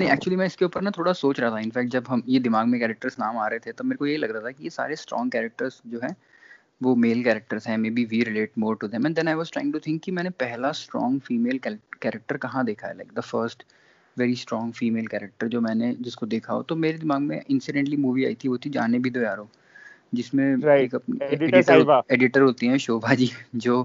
[0.00, 2.66] नहीं एक्चुअली मैं इसके ऊपर ना थोड़ा सोच रहा था। इनफैक्ट जब हम ये दिमाग
[2.66, 4.70] में कैरेक्टर्स नाम आ रहे थे तब मेरे को ये लग रहा था कि ये
[4.70, 6.14] सारे स्ट्रॉन्ग कैरेक्टर्स जो हैं
[6.82, 9.52] वो मेल कैरेक्टर्स हैं may be we relate more to them and then I was
[9.52, 12.96] trying to think कि मैंने पहला स्ट्रॉन्ग फीमेल कैरेक्टर कहाँ देखा है?
[12.96, 13.64] Like the first
[14.16, 18.24] very strong female character जो मैंने जिसको देखा हो तो मेरे दिमाग में इंसिडेंटली मूवी
[18.24, 19.48] आई थी वो थी जाने भी दो यारो
[20.14, 20.84] जिसमें Right.
[20.84, 23.82] एक अपनी एडिटर एडिटर होती हैं शोभा जी जो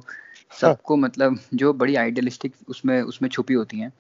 [0.52, 3.92] सबको मतलब जो बड़ी आइडियलिस्टिक उसमें उसमें छुपी होती हैं।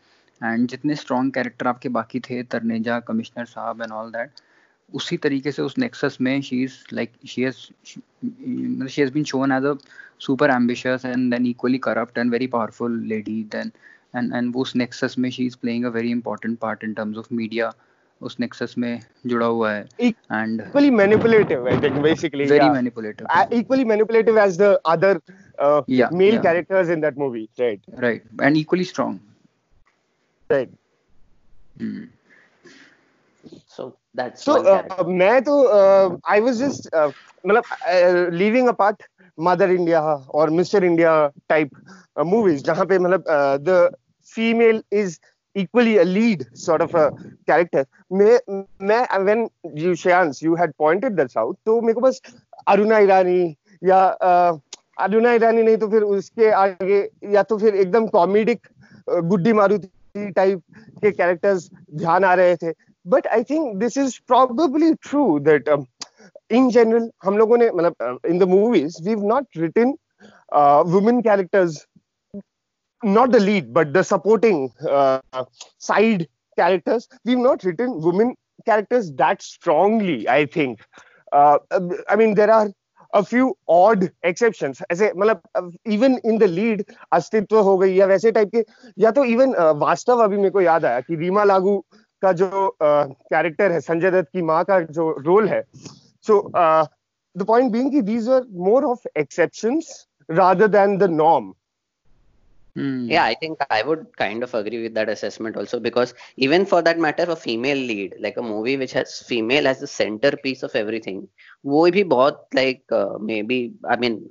[0.42, 4.42] एंड जितने स्ट्रॉन्ग कैरेक्टर आपके बाकी थे तरनेजा कमिश्नर साहब एंड ऑल दैट
[4.90, 7.58] उसी तरीके से उस नेक्सस में she is like she has
[8.26, 9.74] मतलब she has been shown as a
[10.20, 13.72] super ambitious and then equally corrupt and very powerful lady then
[14.16, 17.18] and and वो उस नेक्सस में she is playing a very important part in terms
[17.18, 17.72] of media
[18.22, 23.86] उस nexus में जुड़ा हुआ है and equally manipulative I think basically very manipulative equally
[23.86, 25.20] manipulative as the other
[26.14, 29.18] male characters in that movie right right and equally strong
[30.50, 30.70] right
[33.70, 35.56] so that's so मैं तो
[36.30, 39.04] I was just मतलब leaving a part
[39.38, 41.16] Mother India और mister India
[41.50, 41.70] type
[42.26, 43.24] movies जहाँ पे मतलब
[43.62, 43.90] the
[44.34, 45.18] female is
[45.56, 47.12] equally a lead sort of a
[47.48, 47.86] character.
[48.14, 48.40] मैं
[48.82, 52.22] मैं when you, Shayans, you had pointed this out तो मेरे को बस
[52.68, 54.04] अरुणा ईरानी या
[55.00, 57.00] अरुणा ईरानी नहीं तो फिर उसके आगे,
[57.34, 58.68] या तो फिर एकदम कॉमेडिक
[59.10, 60.62] गुड्डी मारुति टाइप
[61.02, 62.72] के कैरेक्टर्स ध्यान आ रहे थे।
[63.06, 65.70] But I think this is probably true that
[66.52, 69.94] in general हम लोगों ने मतलब in the movies we not written
[70.92, 71.86] women characters
[73.04, 75.20] not the lead but the supporting uh,
[75.80, 78.36] side characters we've not written women
[78.66, 80.80] characters that strongly i think
[81.32, 81.58] uh,
[82.10, 82.72] i mean there are
[83.14, 86.84] a few odd exceptions ऐसे मतलब even in the lead
[87.14, 88.64] अस्तित्व हो गई या वैसे type के
[88.98, 91.78] या तो इवन वास्तव अभी मेरे को याद आया कि रीमा लागू
[92.24, 92.50] का जो
[92.84, 95.64] कैरेक्टर है संजय दत्त की माँ का जो रोल है
[96.28, 99.92] सो द पॉइंट बीइंग कि these are more of exceptions
[100.30, 101.54] rather than the norm
[102.76, 103.08] Hmm.
[103.08, 106.82] Yeah, I think I would kind of agree with that assessment also because even for
[106.82, 110.76] that matter, a female lead, like a movie which has female as the centerpiece of
[110.76, 111.28] everything,
[111.66, 114.30] वो भी बहुत like uh, maybe I mean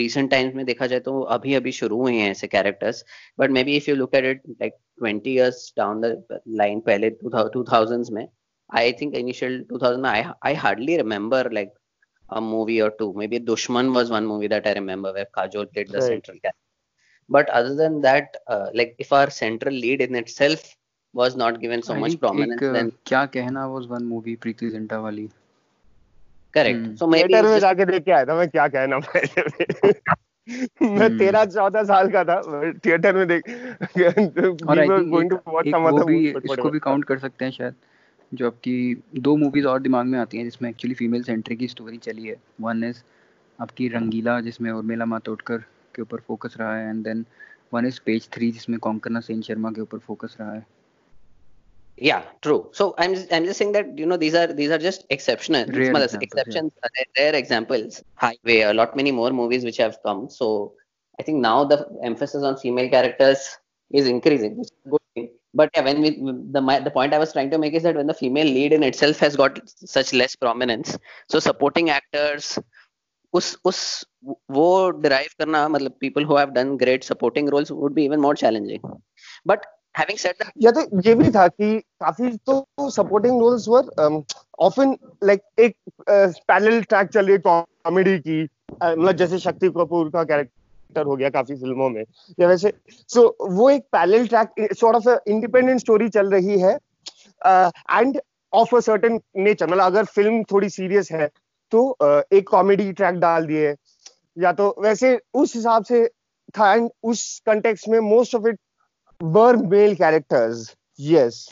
[0.00, 3.02] recent times में देखा जाए तो अभी अभी शुरू हुए हैं ऐसे characters,
[3.38, 6.12] but maybe if you look at it like 20 years down the
[6.62, 8.26] line पहले 2000s में,
[8.70, 11.72] I think initial 2000 I I hardly remember like
[12.30, 13.12] a movie or two.
[13.16, 16.12] Maybe Dushman was one movie that I remember where Kajol played the Right.
[16.12, 16.65] central character.
[17.30, 20.76] But other than that, uh, like if our central lead in itself
[21.14, 24.70] was not given so I much prominence, एक, then क्या कहना was one movie Preity
[24.70, 25.28] Zinta वाली
[26.54, 26.78] correct.
[26.78, 26.94] Hmm.
[26.96, 29.92] So maybe theatre में जाके देख के आया था मैं क्या कहना पहले
[30.82, 31.18] मैं Hmm.
[31.18, 32.40] तेरह चौदह साल का था
[32.86, 33.48] थिएटर में देख
[34.68, 34.86] और
[35.54, 36.70] watch some other movie, but इसको.
[36.70, 37.74] भी काउंट कर सकते हैं शायद
[38.34, 41.98] जो आपकी दो मूवीज़ और दिमाग में आती हैं जिसमें एक्चुअली फीमेल सेंट्रिक की स्टोरी
[41.98, 43.02] चली है वन इज़
[43.58, 45.64] आपकी रंगीला जिसमें उर्मिला मातोडकर
[45.95, 47.25] के ऊपर फोकस रहा है and then
[47.73, 50.65] one is page three जिसमें कोंकणा सेन शर्मा के ऊपर फोकस रहा है
[51.97, 54.77] yeah true so i'm just, i'm just saying that you know these are these are
[54.77, 59.63] just exceptional Rare मतलब examples, exceptions rare, rare examples highway a lot many more movies
[59.63, 60.73] which have come so
[61.19, 63.57] i think now the emphasis on female characters
[63.91, 66.09] is increasing which is a good thing but yeah when we
[66.51, 68.73] the my, the point i was trying to make is that when the female lead
[68.73, 69.59] in itself has got
[69.95, 70.97] such less prominence
[71.27, 72.57] so supporting actors
[73.36, 73.78] उस उस
[74.50, 74.66] वो
[75.02, 78.80] derive करना मतलब people who have done great supporting roles would be even more challenging.
[79.46, 84.24] But having said that या तो ये भी था कि काफ़ी तो supporting roles were
[84.58, 85.76] often like एक
[86.10, 91.30] पैरेलल ट्रैक चल रही कॉमेडी की uh, मतलब जैसे शक्ति कपूर का कैरेक्टर हो गया
[91.30, 92.04] काफ़ी फ़िल्मों में
[92.40, 96.78] या वैसे सो so, वो एक parallel track sort of independent story चल रही है
[97.46, 98.20] and
[98.52, 101.30] of a certain nature मतलब अगर फ़िल्म थोड़ी सीरियस है
[101.72, 101.96] तो
[102.32, 103.74] एक कॉमेडी ट्रैक डाल दिए।
[104.36, 106.06] या तो वैसे उस हिसाब से
[106.58, 108.58] था एंड उस कंटेक्स्ट में most of it
[109.20, 111.48] were male characters yes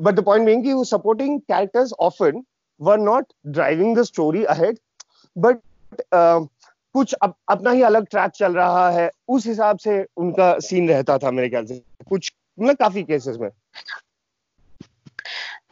[0.00, 2.42] but the point being कि वो supporting characters often
[2.80, 4.78] were not driving the story ahead
[5.36, 5.60] but
[6.94, 11.16] कुछ अप, अपना ही अलग ट्रैक चल रहा है। उस हिसाब से उनका सीन रहता
[11.18, 13.48] था मेरे ख्याल से। कुछ मतलब काफ़ी केसेस में।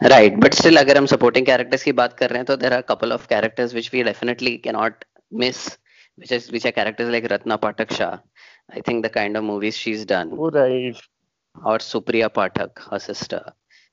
[0.00, 2.80] Right, but still अगर हम supporting characters की बात कर रहे हैं तो there are
[2.80, 5.04] a couple of characters which we definitely cannot
[5.42, 5.78] miss,
[6.16, 8.18] which is which are characters like Ratna Pathak Shah.
[8.70, 11.00] I think the kind of movies she's done, right
[11.64, 13.40] or Supriya Pathak, her sister.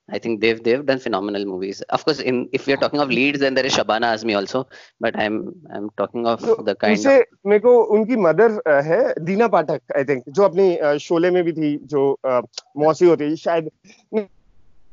[0.09, 1.81] I think they've they've done phenomenal movies.
[1.97, 4.67] Of course, in if we are talking of leads, then there is Shabana Azmi also.
[4.99, 5.39] But I'm
[5.73, 8.59] I'm talking of तो the kind उसे of मेरे को उनकी mother
[8.91, 12.41] है दीना पाठक I think जो अपनी अ, शोले में भी थी जो अ,
[12.85, 13.69] मौसी होती है शायद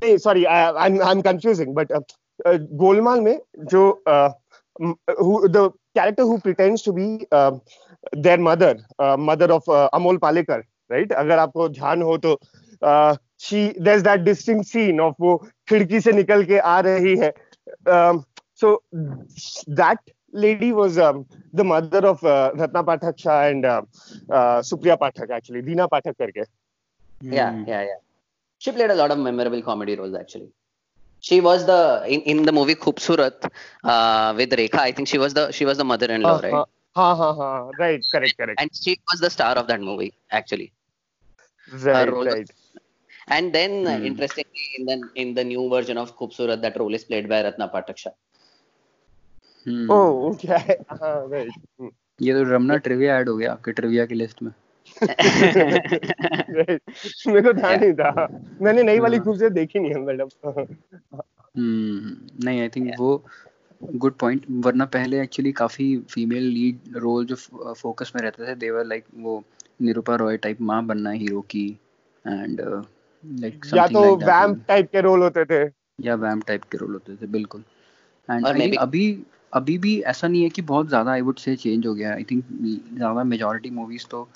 [0.03, 1.93] नहीं sorry I am confusing but
[2.83, 3.39] Golmaal में
[3.73, 8.83] जो the character who pretends to be their mother
[9.21, 12.39] mother of Amol Palekar right अगर आपको ध्यान हो तो
[13.47, 15.37] she there that distinct scene of वो
[15.69, 17.33] खिड़की से निकल के आ रही है
[18.61, 23.83] so that lady was um, the mother of uh, Ratna Pathak Shah and uh,
[24.31, 26.45] uh, Supriya Pathak actually, Deena Pathak करके.
[27.21, 28.10] Yeah, yeah, yeah.
[28.60, 30.50] She played a lot of memorable comedy roles actually.
[31.20, 33.46] She was the in, in the movie Khubsurat
[33.84, 34.80] uh, with Rekha.
[34.80, 36.54] I think she was the she was the mother-in-law, Uh, right?
[36.54, 36.65] uh,
[36.96, 37.72] Ha ha ha.
[37.78, 38.62] Right, correct, correct.
[38.62, 40.72] And she was the star of that movie actually.
[41.84, 42.52] Right, role was- right.
[43.28, 44.06] And then, uh, Hmm.
[44.06, 47.68] interestingly, in the in the new version of Khubsurat, that role is played by Ratna
[47.68, 48.12] Pathak Shah.
[49.68, 50.78] Hmm, Oh, okay.
[50.89, 51.52] हाँ, right.
[51.80, 51.89] Hmm.
[52.22, 54.59] ये तो Ramna trivia add हो गया आपके trivia की list में right.
[57.26, 58.29] मेरे को ध्यान नहीं था।
[58.62, 60.29] मैंने नई वाली हाँ। खूबसूरत देखी नहीं है मैडम।
[61.57, 63.24] हम्म, नहीं आई थिंक वो
[63.85, 67.37] गुड पॉइंट वरना पहले एक्चुअली काफ़ी फीमेल लीड रोल जो
[67.74, 69.42] फोकस में रहते थे देवर लाइक वो
[69.83, 71.79] निरूपा रॉय टाइप माँ बनना हीरो की
[72.26, 76.92] एंड लाइक या तो वैम्प टाइप के रोल होते थे। या वैम्प टाइप के रोल
[76.92, 77.64] होते थे बिल्कुल।
[78.29, 79.18] एंड अभी
[79.55, 82.24] अभी भी ऐसा नहीं है कि बहुत ज़्यादा आई वुड से चेंज हो गया। आई
[82.24, 82.44] थिंक
[82.96, 84.29] ज़्यादा मेजोरिटी मूवीज़ तो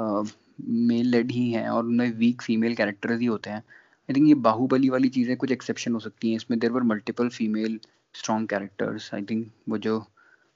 [0.00, 4.34] मेल लेड ही हैं और उनमें वीक फीमेल कैरेक्टर्स ही होते हैं। आई थिंक ये
[4.48, 7.78] बाहुबली वाली चीज़ें कुछ एक्सेप्शन हो सकती हैं। इसमें there were multiple female
[8.14, 9.98] strong characters I think वो जो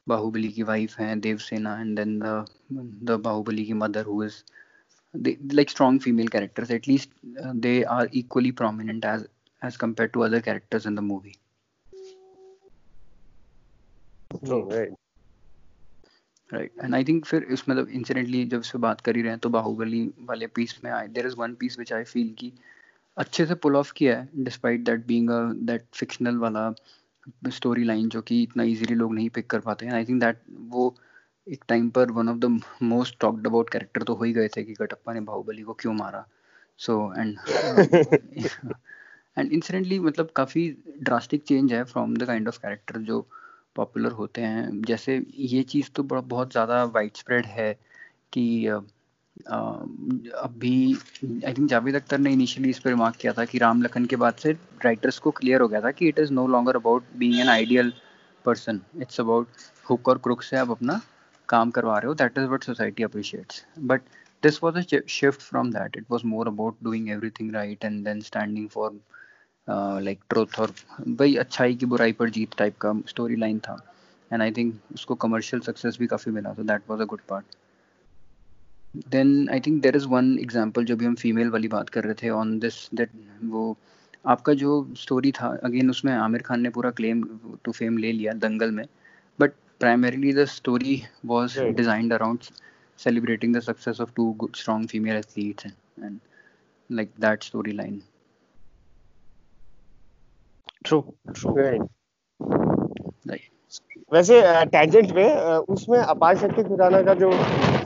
[0.07, 2.44] बाहुबली की वाइफ हैं Devasena and then the
[3.11, 4.42] the Baahubali की mother who is
[5.52, 7.11] like strong female characters at least
[7.44, 9.26] uh, they are equally prominent as
[9.62, 11.35] as compared to other characters in the movie.
[14.42, 14.94] Right.
[16.53, 16.73] Right.
[16.83, 17.88] And i think फिर इस मतलब
[18.49, 21.55] जब बात कर ही रहे हैं तो बाहुबली वाले पीस में I there is one
[21.55, 22.53] piece which I feel कि
[23.17, 26.75] अच्छे से पुल ऑफ़ किया है despite that being a that fictional वाला
[27.49, 30.37] स्टोरी लाइन जो कि इतना इजीली लोग नहीं पिक कर पाते हैं। आई थिंक दैट
[30.61, 30.95] वो
[31.49, 34.62] एक टाइम पर one of the most talked about character तो हो ही गए थे
[34.62, 36.27] कि कटप्पा ने बाहुबली को क्यों मारा।
[36.79, 37.38] सो एंड
[39.38, 40.69] एंड इंसिडेंटली मतलब काफ़ी
[41.03, 43.27] ड्रास्टिक चेंज है from the kind of character जो
[43.77, 47.73] पॉपुलर होते हैं। जैसे ये चीज़ तो बहुत ज़्यादा वाइड स्प्रेड है
[48.33, 48.67] कि
[49.47, 50.77] अभी
[51.47, 54.17] आई थिंक जावेद अख्तर ने इनिशियली इस पर रिमार्क किया था कि राम लखन के
[54.17, 54.53] बाद से
[54.85, 57.93] राइटर्स को क्लियर हो गया था कि it is no longer about being an ideal
[58.45, 59.49] person it's about
[59.91, 61.01] hook और क्रुक से आप अपना
[61.49, 64.03] काम करवा रहे हो। That is what society appreciates but
[64.43, 68.21] this was a shift from that it was more about doing everything right and then
[68.23, 69.01] standing for
[69.68, 70.72] like truth और
[71.09, 73.77] वही अच्छाई की बुराई पर जीत टाइप का स्टोरी लाइन था।
[74.33, 77.57] एंड आई थिंक उसको कमर्शियल सक्सेस भी काफ़ी मिला तो that was a good part
[79.09, 82.14] then I think there is one example जो भी हम फीमेल वाली बात कर रहे
[82.22, 83.11] थे ऑन दिस दैट
[83.44, 83.77] वो
[84.27, 87.22] आपका जो स्टोरी था अगेन उसमें आमिर खान ने पूरा क्लेम
[87.64, 88.85] टू फेम ले लिया दंगल में
[89.40, 92.53] but primarily the story was designed around
[92.98, 95.75] celebrating the success of two good strong female athletes and,
[96.07, 96.20] and
[96.90, 98.01] like that storyline.
[100.85, 101.55] True, true.
[101.57, 101.83] right.
[104.12, 104.40] वैसे
[104.73, 105.35] टेंजेंट में
[105.75, 107.31] उसमें अपार शक्ति खुराना का जो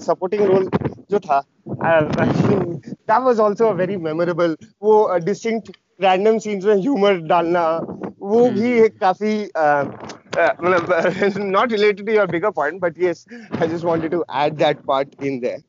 [0.06, 0.68] सपोर्टिंग रोल
[1.10, 8.44] जो था that was also very memorable वो डिस्टिंक्ट रैंडम सीन्स में ह्यूमर डालना वो
[8.44, 13.24] हम्म। भी एक काफ़ी अ, अ, मतलब not related to your bigger point but yes
[13.60, 15.62] I just wanted to add that part in there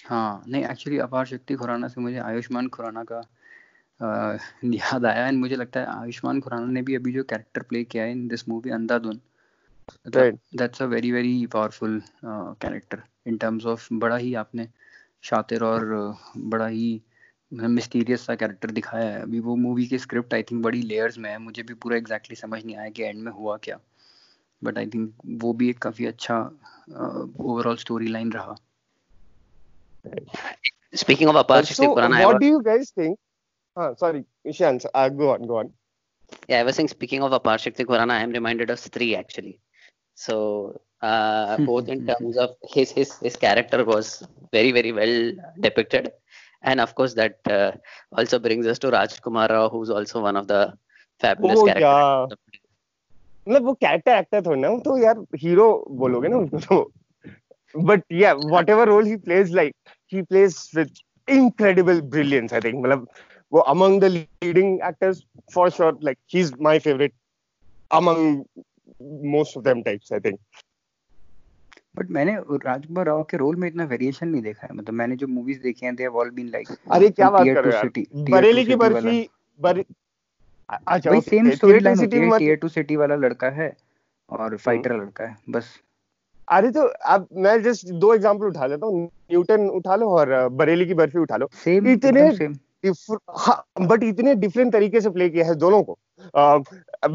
[0.00, 3.22] हाँ नहीं एक्चुअली अपार शक्ति खुराना से मुझे आयुष्मान खुराना का अ,
[4.64, 8.04] याद आया एंड मुझे लगता है आयुष्मान खुराना ने भी अभी जो कैरेक्टर प्ले किया
[8.04, 9.20] है in this movie Andhadhun
[10.08, 14.68] that's a very very powerful character in terms of बड़ा ही आपने
[15.22, 17.02] शातिर और बड़ा ही
[17.52, 21.30] मिस्टीरियस सा कैरेक्टर दिखाया है। अभी वो मूवी की स्क्रिप्ट आई थिंक बड़ी लेयर्स में
[21.30, 23.78] है। मुझे भी पूरा एग्जैक्टली exactly समझ नहीं आया कि एंड में हुआ क्या।
[24.64, 26.38] बट आई थिंक वो भी एक काफ़ी अच्छा
[27.40, 28.56] ओवरऑल स्टोरी लाइन रहा।
[30.94, 32.42] Speaking of Apar Shakti so Purana, I what
[33.79, 35.73] was, do you guys think uh, sorry Ishant uh, go on go on
[36.47, 39.59] yeah, I was saying, speaking of Apar Shakti Purana, I am reminded of Stree actually.
[40.15, 46.11] So, uh, both in terms of his his his character was very very well depicted,
[46.63, 47.71] and of course that uh,
[48.11, 50.73] also brings us to Raj Kumar Rao, who's also one of the
[51.19, 51.81] fabulous Oh, characters.
[51.81, 52.27] yeah.
[53.49, 58.03] मतलब वो character actor थोड़ा ना वो तो यार hero बोलोगे ना उसको तो बट
[58.11, 58.33] या
[58.69, 59.75] whatever role he plays like
[60.13, 60.91] he plays with
[61.29, 63.07] incredible brilliance I think मतलब
[63.52, 65.22] वो among the leading actors
[65.54, 67.12] for sure like he is my favourite
[67.90, 68.44] among
[69.32, 70.38] most of them types I think
[71.96, 72.34] but मैंने
[72.64, 75.86] राजकुमार राव के role में इतना variation नहीं देखा है। मतलब मैंने जो मूवीज़ देखी
[75.86, 79.28] हैं they have all been like अरे क्या बात कर रहे हो बरेली की बर्फ़ी
[79.60, 79.82] बर
[80.68, 83.72] अच्छा वही सेम स्टोरी लाइन होती है टीयर टू सिटी वाला लड़का है
[84.30, 85.78] और फाइटर लड़का है बस।
[86.48, 90.86] अरे तो अब मैं जस्ट दो एग्जांपल उठा लेता हूँ। न्यूटन उठा लो और बरेली
[90.86, 92.54] की बर्फ़ी उठा लो। सेम इतने सेम
[92.86, 95.98] बट इतने डिफरेंट तरीके से प्ले किया है दोनों को।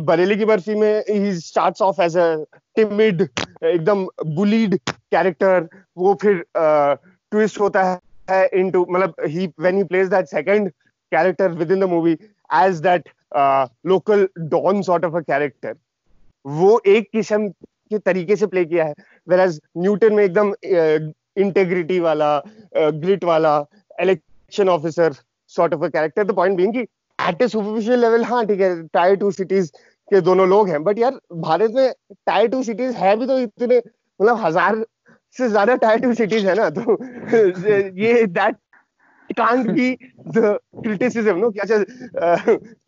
[0.06, 2.36] बरेली की बर्फ़ी में ही starts off as a
[2.76, 4.06] timid एकदम
[4.36, 7.84] बुलीड कैरेक्टर वो फिर ट्विस्ट होता
[8.30, 10.70] है इनटू मतलब he when he plays that second
[11.12, 12.18] character with in the movie
[12.64, 13.10] as that
[13.88, 15.76] local don sort of a character
[16.46, 18.94] वो एक किस्म के तरीके से प्ले किया है।
[19.28, 20.54] वेर एज न्यूटन में एकदम
[21.38, 22.38] इंटेग्रिटी वाला
[22.76, 23.58] ग्रिट वाला
[24.02, 25.16] election officer
[25.56, 26.82] sort of a character the point being कि
[27.20, 29.72] एट ए सुपरफिशियल लेवल हाँ ठीक है टायर टू सिटीज़
[30.12, 31.92] के दोनों लोग हैं बट यार भारत में
[32.28, 34.84] टायर टू सिटीज़ है भी तो इतने मतलब हज़ार
[35.38, 36.98] से ज़्यादा टायर टू सिटीज़ है ना तो
[38.04, 38.56] ये that
[39.30, 39.86] can't be
[40.34, 41.48] the criticism no?
[41.62, 41.78] अच्छा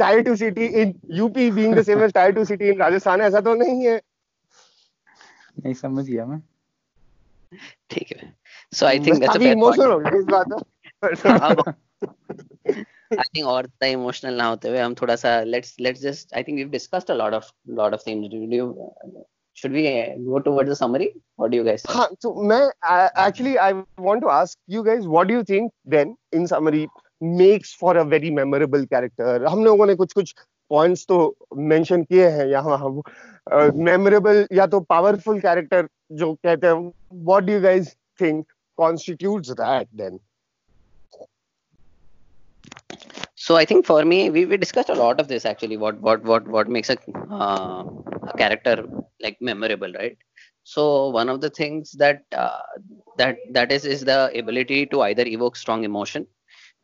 [0.01, 3.41] tier 2 city in UP being the same as tier 2 city in Rajasthan ऐसा
[3.41, 3.95] तो नहीं है।
[5.63, 6.39] नहीं समझ गया मैं।
[7.89, 8.34] ठीक है।
[8.74, 10.47] So I think that's a fair emotional हो गया इस बात
[12.70, 16.43] आई थिंक और इतना इमोशनल ना होते हुए हम थोड़ा सा let's let's just I
[16.43, 18.91] think we have discussed a lot of lot of things do you
[19.57, 19.84] should we
[20.24, 22.61] go towards the summary what do you guys हाँ सो मैं
[23.26, 26.88] actually I want to ask you guys what do you think then in summary
[27.22, 30.36] makes for a very memorable character हम लोगों ने कुछ-कुछ
[30.72, 33.01] points तो mention किए हैं यहाँ हम
[33.84, 36.91] मेमोरेबल या तो पावरफुल कैरेक्टर जो कहते हैं
[37.26, 38.45] what do you guys think
[38.78, 40.20] constitutes that then
[43.45, 46.23] so i think for me we, we discussed a lot of this actually what what
[46.23, 46.97] what what makes a,
[47.31, 47.83] uh,
[48.31, 48.75] a character
[49.21, 50.17] like memorable right?
[50.63, 52.59] So one of the things that uh,
[53.17, 56.27] that that is is the ability to either evoke strong emotion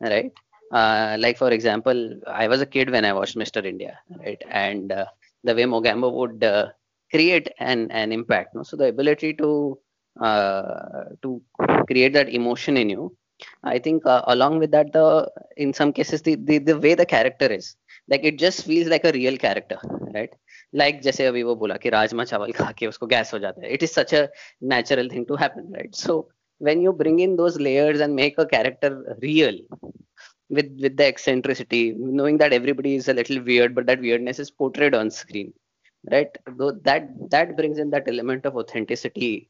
[0.00, 0.30] right?
[0.72, 4.42] Uh, like for example i was a kid when i watched mr india right?
[4.50, 5.06] And uh,
[5.44, 6.66] the way mogambo would uh,
[7.12, 8.62] create an an impact no?
[8.62, 9.78] so the ability to
[10.20, 11.40] uh, to
[11.90, 13.04] create that emotion in you
[13.63, 15.05] i think uh, along with that the
[15.57, 17.75] in some cases the, the the way the character is
[18.11, 19.77] like it just feels like a real character
[20.17, 20.33] right
[20.81, 23.73] like जैसे अभी वो बोला कि राजमा चावल खा के उसको gas हो जाता है
[23.77, 24.27] it is such a
[24.73, 26.17] natural thing to happen right so
[26.67, 28.91] when you bring in those layers and make a character
[29.27, 29.57] real
[30.57, 34.51] with with the eccentricity knowing that everybody is a little weird but that weirdness is
[34.61, 35.53] portrayed on screen
[36.11, 39.49] right Though that that brings in that element of authenticity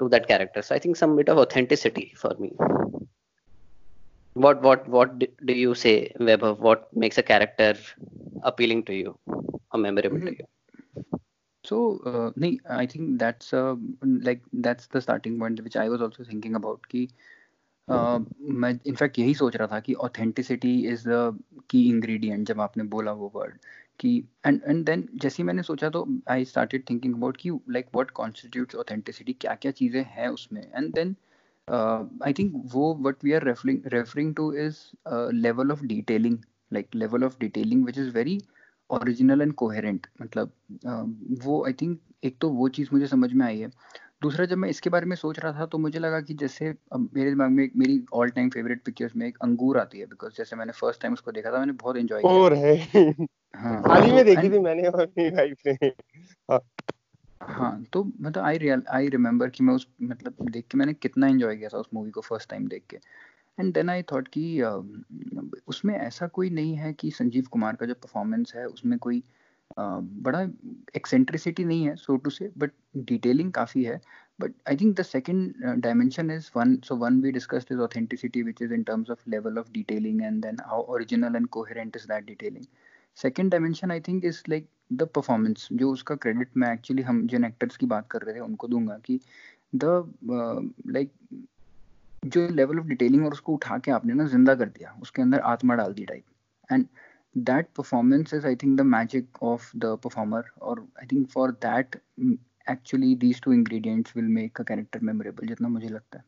[0.00, 2.52] to that character so i think some bit of authenticity for me
[4.34, 6.54] what what what do you say Weber?
[6.54, 7.76] what makes a character
[8.42, 10.28] appealing to you or memorable mm-hmm.
[10.28, 11.20] to you
[11.64, 12.30] so uh,
[12.68, 16.80] i think that's uh, like that's the starting point which i was also thinking about
[16.88, 17.08] ki
[17.88, 18.18] uh,
[18.62, 21.38] मैं in fact यही सोच रहा था कि authenticity is the
[21.70, 23.58] key ingredient जब आपने बोला वो वर्ड
[24.00, 24.12] कि
[24.46, 28.10] एंड एंड देन जैसे ही मैंने सोचा तो आई स्टार्टेड थिंकिंग अबाउट कि लाइक व्हाट
[28.20, 31.16] कॉन्स्टिट्यूट्स ऑथेंटिसिटी क्या क्या चीज़ें हैं उसमें एंड देन
[31.67, 34.77] आई थिंक वो what we are referring referring to is
[35.33, 36.37] level of detailing
[36.73, 38.39] like level of detailing which is very
[38.89, 43.45] original and coherent मतलब uh, वो I think एक तो वो चीज़ मुझे समझ में
[43.45, 43.67] आई है।
[44.21, 47.29] दूसरा जब मैं इसके बारे में सोच रहा था तो मुझे लगा कि जैसे मेरे
[47.29, 50.71] दिमाग में मेरी ऑल टाइम फेवरेट पिक्चर्स में एक अंगूर आती है बिकॉज़ जैसे मैंने
[50.71, 52.75] फ़र्स्ट टाइम उसको देखा था मैंने बहुत एंजॉय किया। और है
[53.55, 55.91] हाँ। हाल ही में देखी थी मैंने अपनी लाइफ में
[56.51, 56.59] हाँ।
[57.41, 61.27] हाँ तो मतलब आई रियल आई रिमेम्बर कि मैं उस मतलब देख के मैंने कितना
[61.27, 62.97] एंजॉय किया था उस मूवी को फ़र्स्ट टाइम देख के।
[63.57, 64.61] एंड देन आई थॉट कि
[65.67, 69.99] उसमें ऐसा कोई नहीं है कि संजीव कुमार का जो परफॉर्मेंस है उसमें कोई uh,
[70.23, 70.41] बड़ा
[70.95, 73.99] एक्सेंट्रिसिटी नहीं है so to say but detailing काफ़ी है।
[74.39, 78.61] But I think the second dimension is one so one we discussed is authenticity which
[78.61, 82.25] is in terms of level of detailing and then how original and coherent is that
[82.25, 82.65] detailing
[83.15, 87.45] second dimension I think is like the performance जो उसका credit मैं actually हम जिन
[87.45, 89.19] actors की बात कर रहे थे उनको दूँगा कि
[89.75, 90.13] द
[90.87, 91.11] लाइक
[92.25, 95.39] जो लेवल ऑफ़ डिटेलिंग और उसको उठा के आपने ना ज़िंदा कर दिया उसके अंदर
[95.39, 96.23] आत्मा डाल दी type
[96.71, 96.85] and
[97.35, 101.97] that performance is i think the magic of the performer or i think for that
[102.67, 106.23] actually these two ingredients will make a character memorable jitna mujhe lagta hai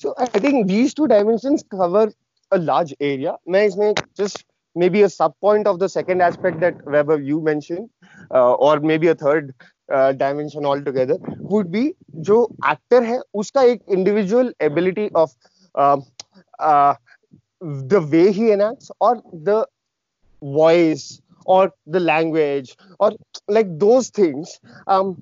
[0.00, 2.04] so i think these two dimensions cover
[2.52, 4.44] a large area main isme just
[4.77, 7.89] maybe a sub point of the second aspect that Weber you mentioned
[8.33, 9.53] uh, or maybe a third
[9.91, 11.93] uh, dimension altogether would be
[12.29, 15.31] जो actor है उसका एक individual ability of
[15.75, 15.97] uh,
[16.59, 16.95] uh,
[17.61, 19.65] the way he enacts or the
[20.41, 23.11] voice or the language or
[23.47, 25.21] like those things um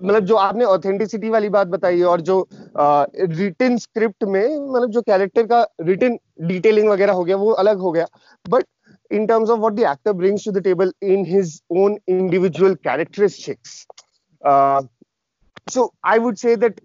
[0.00, 2.46] मतलब जो आपने authenticity वाली बात बताई और जो
[2.76, 6.18] रिटर्न स्क्रिप्ट में मतलब जो कैरेक्टर का रिटर्न
[6.48, 8.06] डिटेलिंग वगैरह हो गया, वो अलग हो गया।
[8.44, 8.64] But
[9.10, 13.86] in terms of what the actor brings to the table in his own individual characteristics
[15.72, 16.80] so I would say that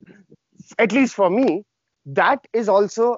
[0.79, 1.61] at least for me
[2.05, 3.13] that is also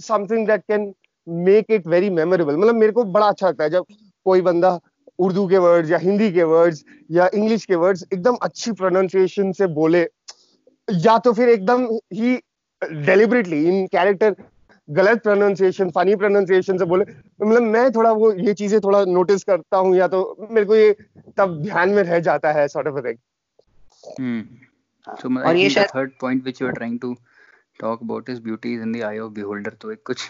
[0.00, 0.92] something that can
[1.26, 3.84] make it very memorable मतलब मेरे को बड़ा अच्छा लगता है जब
[4.26, 4.78] कोई बंदा
[5.18, 9.66] उर्दू के वर्ड्स या हिंदी के वर्ड्स या इंग्लिश के वर्ड्स एकदम अच्छी प्रोनाउंसिएशन से
[9.74, 10.06] बोले
[10.88, 12.36] या तो फिर एकदम ही
[12.82, 14.34] डेलिबरेटली इन कैरेक्टर
[14.88, 17.04] गलत प्रोनाउंसिएशन फनी प्रोनाउंसिएशन से बोले।
[17.40, 20.92] मतलब मैं थोड़ा वो ये चीज़ें थोड़ा नोटिस करता हूँ या तो मेरे को ये
[21.38, 23.18] तब ध्यान में रह जाता है सॉर्ट ऑफ़ थिंग
[25.06, 27.14] so और ये शायद third point which you are trying to
[27.80, 30.28] talk about is beauty is in the eye of beholder तो एक कुछ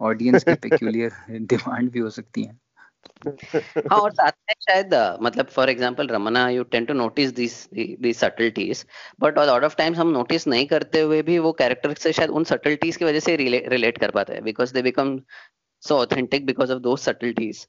[0.00, 2.58] ऑडियंस की पेक्यूलियर डिमांड भी हो सकती है।
[3.26, 8.18] हाँ और साथ में शायद मतलब for example Ramna you tend to notice this this
[8.18, 8.84] subtleties
[9.20, 12.44] but lot of times हम नोटिस नहीं करते हुए भी वो कैरेक्टर से शायद उन
[12.44, 15.20] सटल्टीज की वजह से रिलेट कर पाते हैं because they become
[15.82, 17.66] so authentic because of those subtleties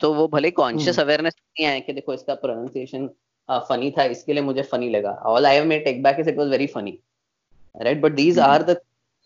[0.00, 3.08] तो वो भले कॉन्शियस अवेयरनेस नहीं आए कि देखो इसका प्रोनाउंसिएशन
[3.48, 6.36] फनी था इसके लिए मुझे फनी लगा। All I have made take back is it
[6.36, 6.98] was very funny
[7.74, 8.80] right but these are the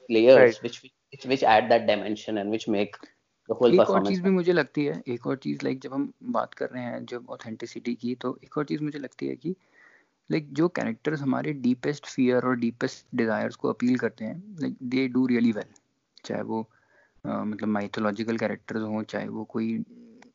[0.08, 0.76] layers which
[1.12, 2.96] which which add that dimension and which make
[3.50, 6.68] एक और चीज़ भी मुझे लगती है एक और चीज़ लाइक जब हम बात कर
[6.70, 9.54] रहे हैं जब ऑथेंटिसिटी की तो एक और चीज़ मुझे लगती है कि
[10.30, 15.06] लाइक जो कैरेक्टर्स हमारे डीपेस्ट फियर और डीपेस्ट डिजायर्स को अपील करते हैं like they
[15.08, 15.74] do really well
[16.24, 16.68] चाहे वो
[17.24, 19.84] आ, मतलब माइथोलॉजिकल कैरेक्टर्स हों चाहे वो कोई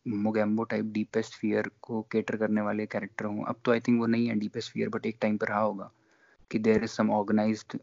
[0.07, 4.05] मोगेम्बो टाइप डीपेस्ट फियर को केटर करने वाले कैरेक्टर हों अब तो आई थिंक वो
[4.05, 5.91] नहीं है डीपेस्ट फियर बट एक टाइम पर रहा होगा
[6.51, 7.77] कि देर इज़ सम ऑर्गेनाइज्ड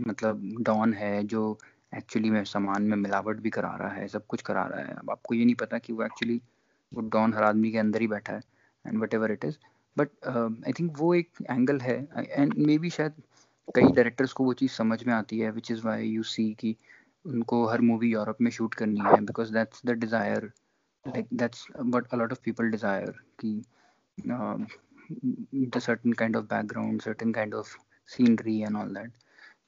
[0.00, 1.58] मतलब डॉन है जो
[1.92, 5.10] एक्चुअली में सामान में मिलावट भी करा रहा है, सब कुछ करा रहा है। अब
[5.10, 6.40] आपको ये नहीं पता कि वो एक्चुअली
[6.92, 8.40] वो डॉन हर आदमी के अंदर ही बैठा है
[8.84, 9.56] and whatever it is
[9.96, 10.08] but
[10.66, 11.96] I think वो एक एंगल है
[12.30, 13.22] एंड मे बी शायद
[13.68, 16.74] कई डायरेक्टर्स को वो चीज़ समझ में आती है which is why you see कि
[17.24, 20.44] उनको हर मूवी यूरोप में शूट करनी है because that's the desire
[21.04, 23.10] like that's but a lot of people desire
[23.40, 23.62] कि
[24.18, 27.76] the certain kind of background certain kind of
[28.08, 29.12] scenery and all that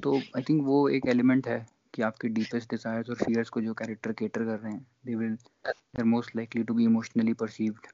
[0.02, 3.73] तो I think वो एक एलिमेंट है कि आपके डीपेस्ट डिजायर्स और फियर्स को जो
[3.81, 7.87] कैरेक्टर केटर कर रहे हैं they will they are most likely to be emotionally perceived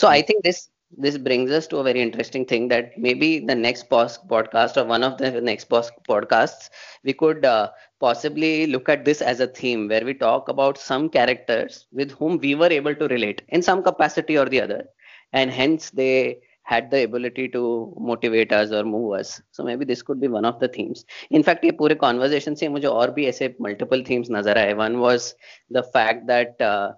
[0.00, 0.58] so i think this
[1.04, 5.04] this brings us to a very interesting thing that maybe the next podcast or one
[5.04, 6.68] of the next podcasts
[7.04, 11.08] we could uh, possibly look at this as a theme where we talk about some
[11.08, 14.84] characters with whom we were able to relate in some capacity or the other
[15.32, 19.40] and hence they had the ability to motivate us or move us.
[19.50, 21.04] So maybe this could be one of the themes.
[21.30, 24.74] In fact, ये पूरे conversation से मुझे और भी ऐसे multiple themes नजर आए.
[24.74, 25.34] One was
[25.70, 26.92] the fact that uh,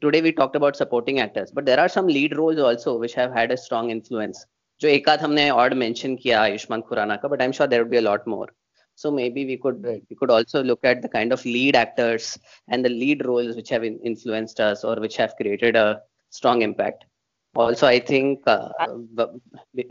[0.00, 3.32] today we talked about supporting actors, but there are some lead roles also which have
[3.32, 4.46] had a strong influence.
[4.80, 7.90] जो एक आध हमने और mention किया आयुष्मान खुराना का, but I'm sure there would
[7.90, 8.48] be a lot more.
[8.94, 12.38] So maybe we could we could also look at the kind of lead actors
[12.68, 17.04] and the lead roles which have influenced us or which have created a strong impact.
[17.55, 18.69] also i think uh,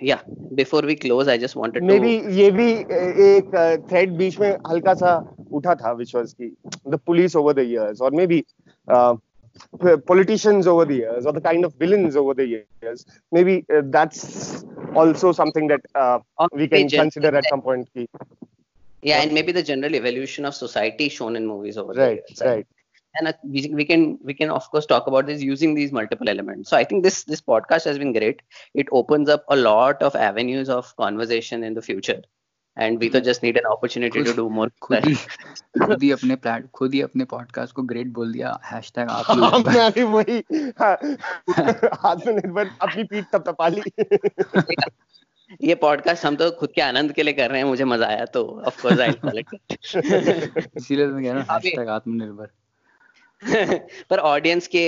[0.01, 0.21] yeah
[0.55, 2.69] before we close i just wanted maybe to maybe ye bhi
[3.29, 3.55] ek
[3.91, 5.13] thread beech mein halka sa
[5.59, 6.51] utha tha which was ki
[6.97, 8.39] the police over the years or maybe
[8.97, 9.15] uh,
[10.13, 13.05] politicians over the years or the kind of villains over the years
[13.39, 14.23] maybe uh, that's
[15.03, 16.19] also something that uh,
[16.53, 18.07] we can consider at some point ki
[19.11, 22.49] yeah and maybe the general evolution of society shown in movies over right, the years
[22.51, 22.67] right.
[23.15, 26.71] And we, we can we can of course talk about this using these multiple elements
[26.71, 28.43] so i think this this podcast has been great
[28.75, 32.23] it opens up a lot of avenues of conversation in the future
[32.77, 35.15] and we just need an opportunity to do more खुद ही
[35.85, 39.79] खुद ही अपने plate खुद ही अपने podcast को great बोल दिया hashtag आप हमने
[39.85, 40.39] अभी वही
[42.11, 43.83] आत्मनिर्भर अपनी पीठ तप तपा ली
[45.63, 48.25] ये पॉडकास्ट हम तो खुद के आनंद के लिए कर रहे हैं मुझे मज़ा आया
[48.37, 49.49] तो of course I call it
[50.77, 52.51] इसीलिए मैं कह रहा हूँ आत्मनिर्भर
[54.11, 54.85] पर ऑडियंस के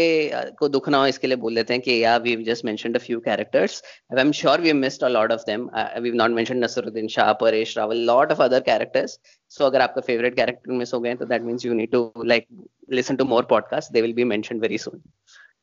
[0.58, 2.98] को दुख ना हो इसके लिए बोल देते हैं कि yeah we just mentioned a
[2.98, 3.82] few characters
[4.12, 5.68] I am sure we missed a lot of them
[6.02, 9.18] we not mentioned Naseeruddin Shah Paresh Rawal lot of other characters
[9.58, 12.46] so अगर आपका फेवरेट कैरेक्टर मिस हो गए तो that means you need to like
[12.92, 15.02] listen to more podcast they will be mentioned very soon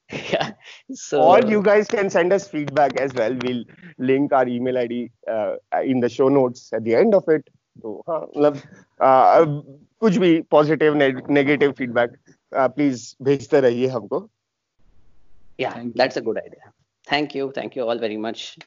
[0.10, 0.52] yeah.
[0.94, 3.36] So or you guys can send us feedback as well.
[3.44, 3.64] We'll
[4.00, 7.50] link our email id uh, in the show notes at the end of it.
[7.82, 8.58] तो हाँ मतलब
[10.02, 12.12] कुछ भी positive negative feedback
[12.58, 14.30] please भेजते रहिए हमको।
[15.60, 16.72] Yeah that's a good idea
[17.12, 18.56] thank you thank you all very much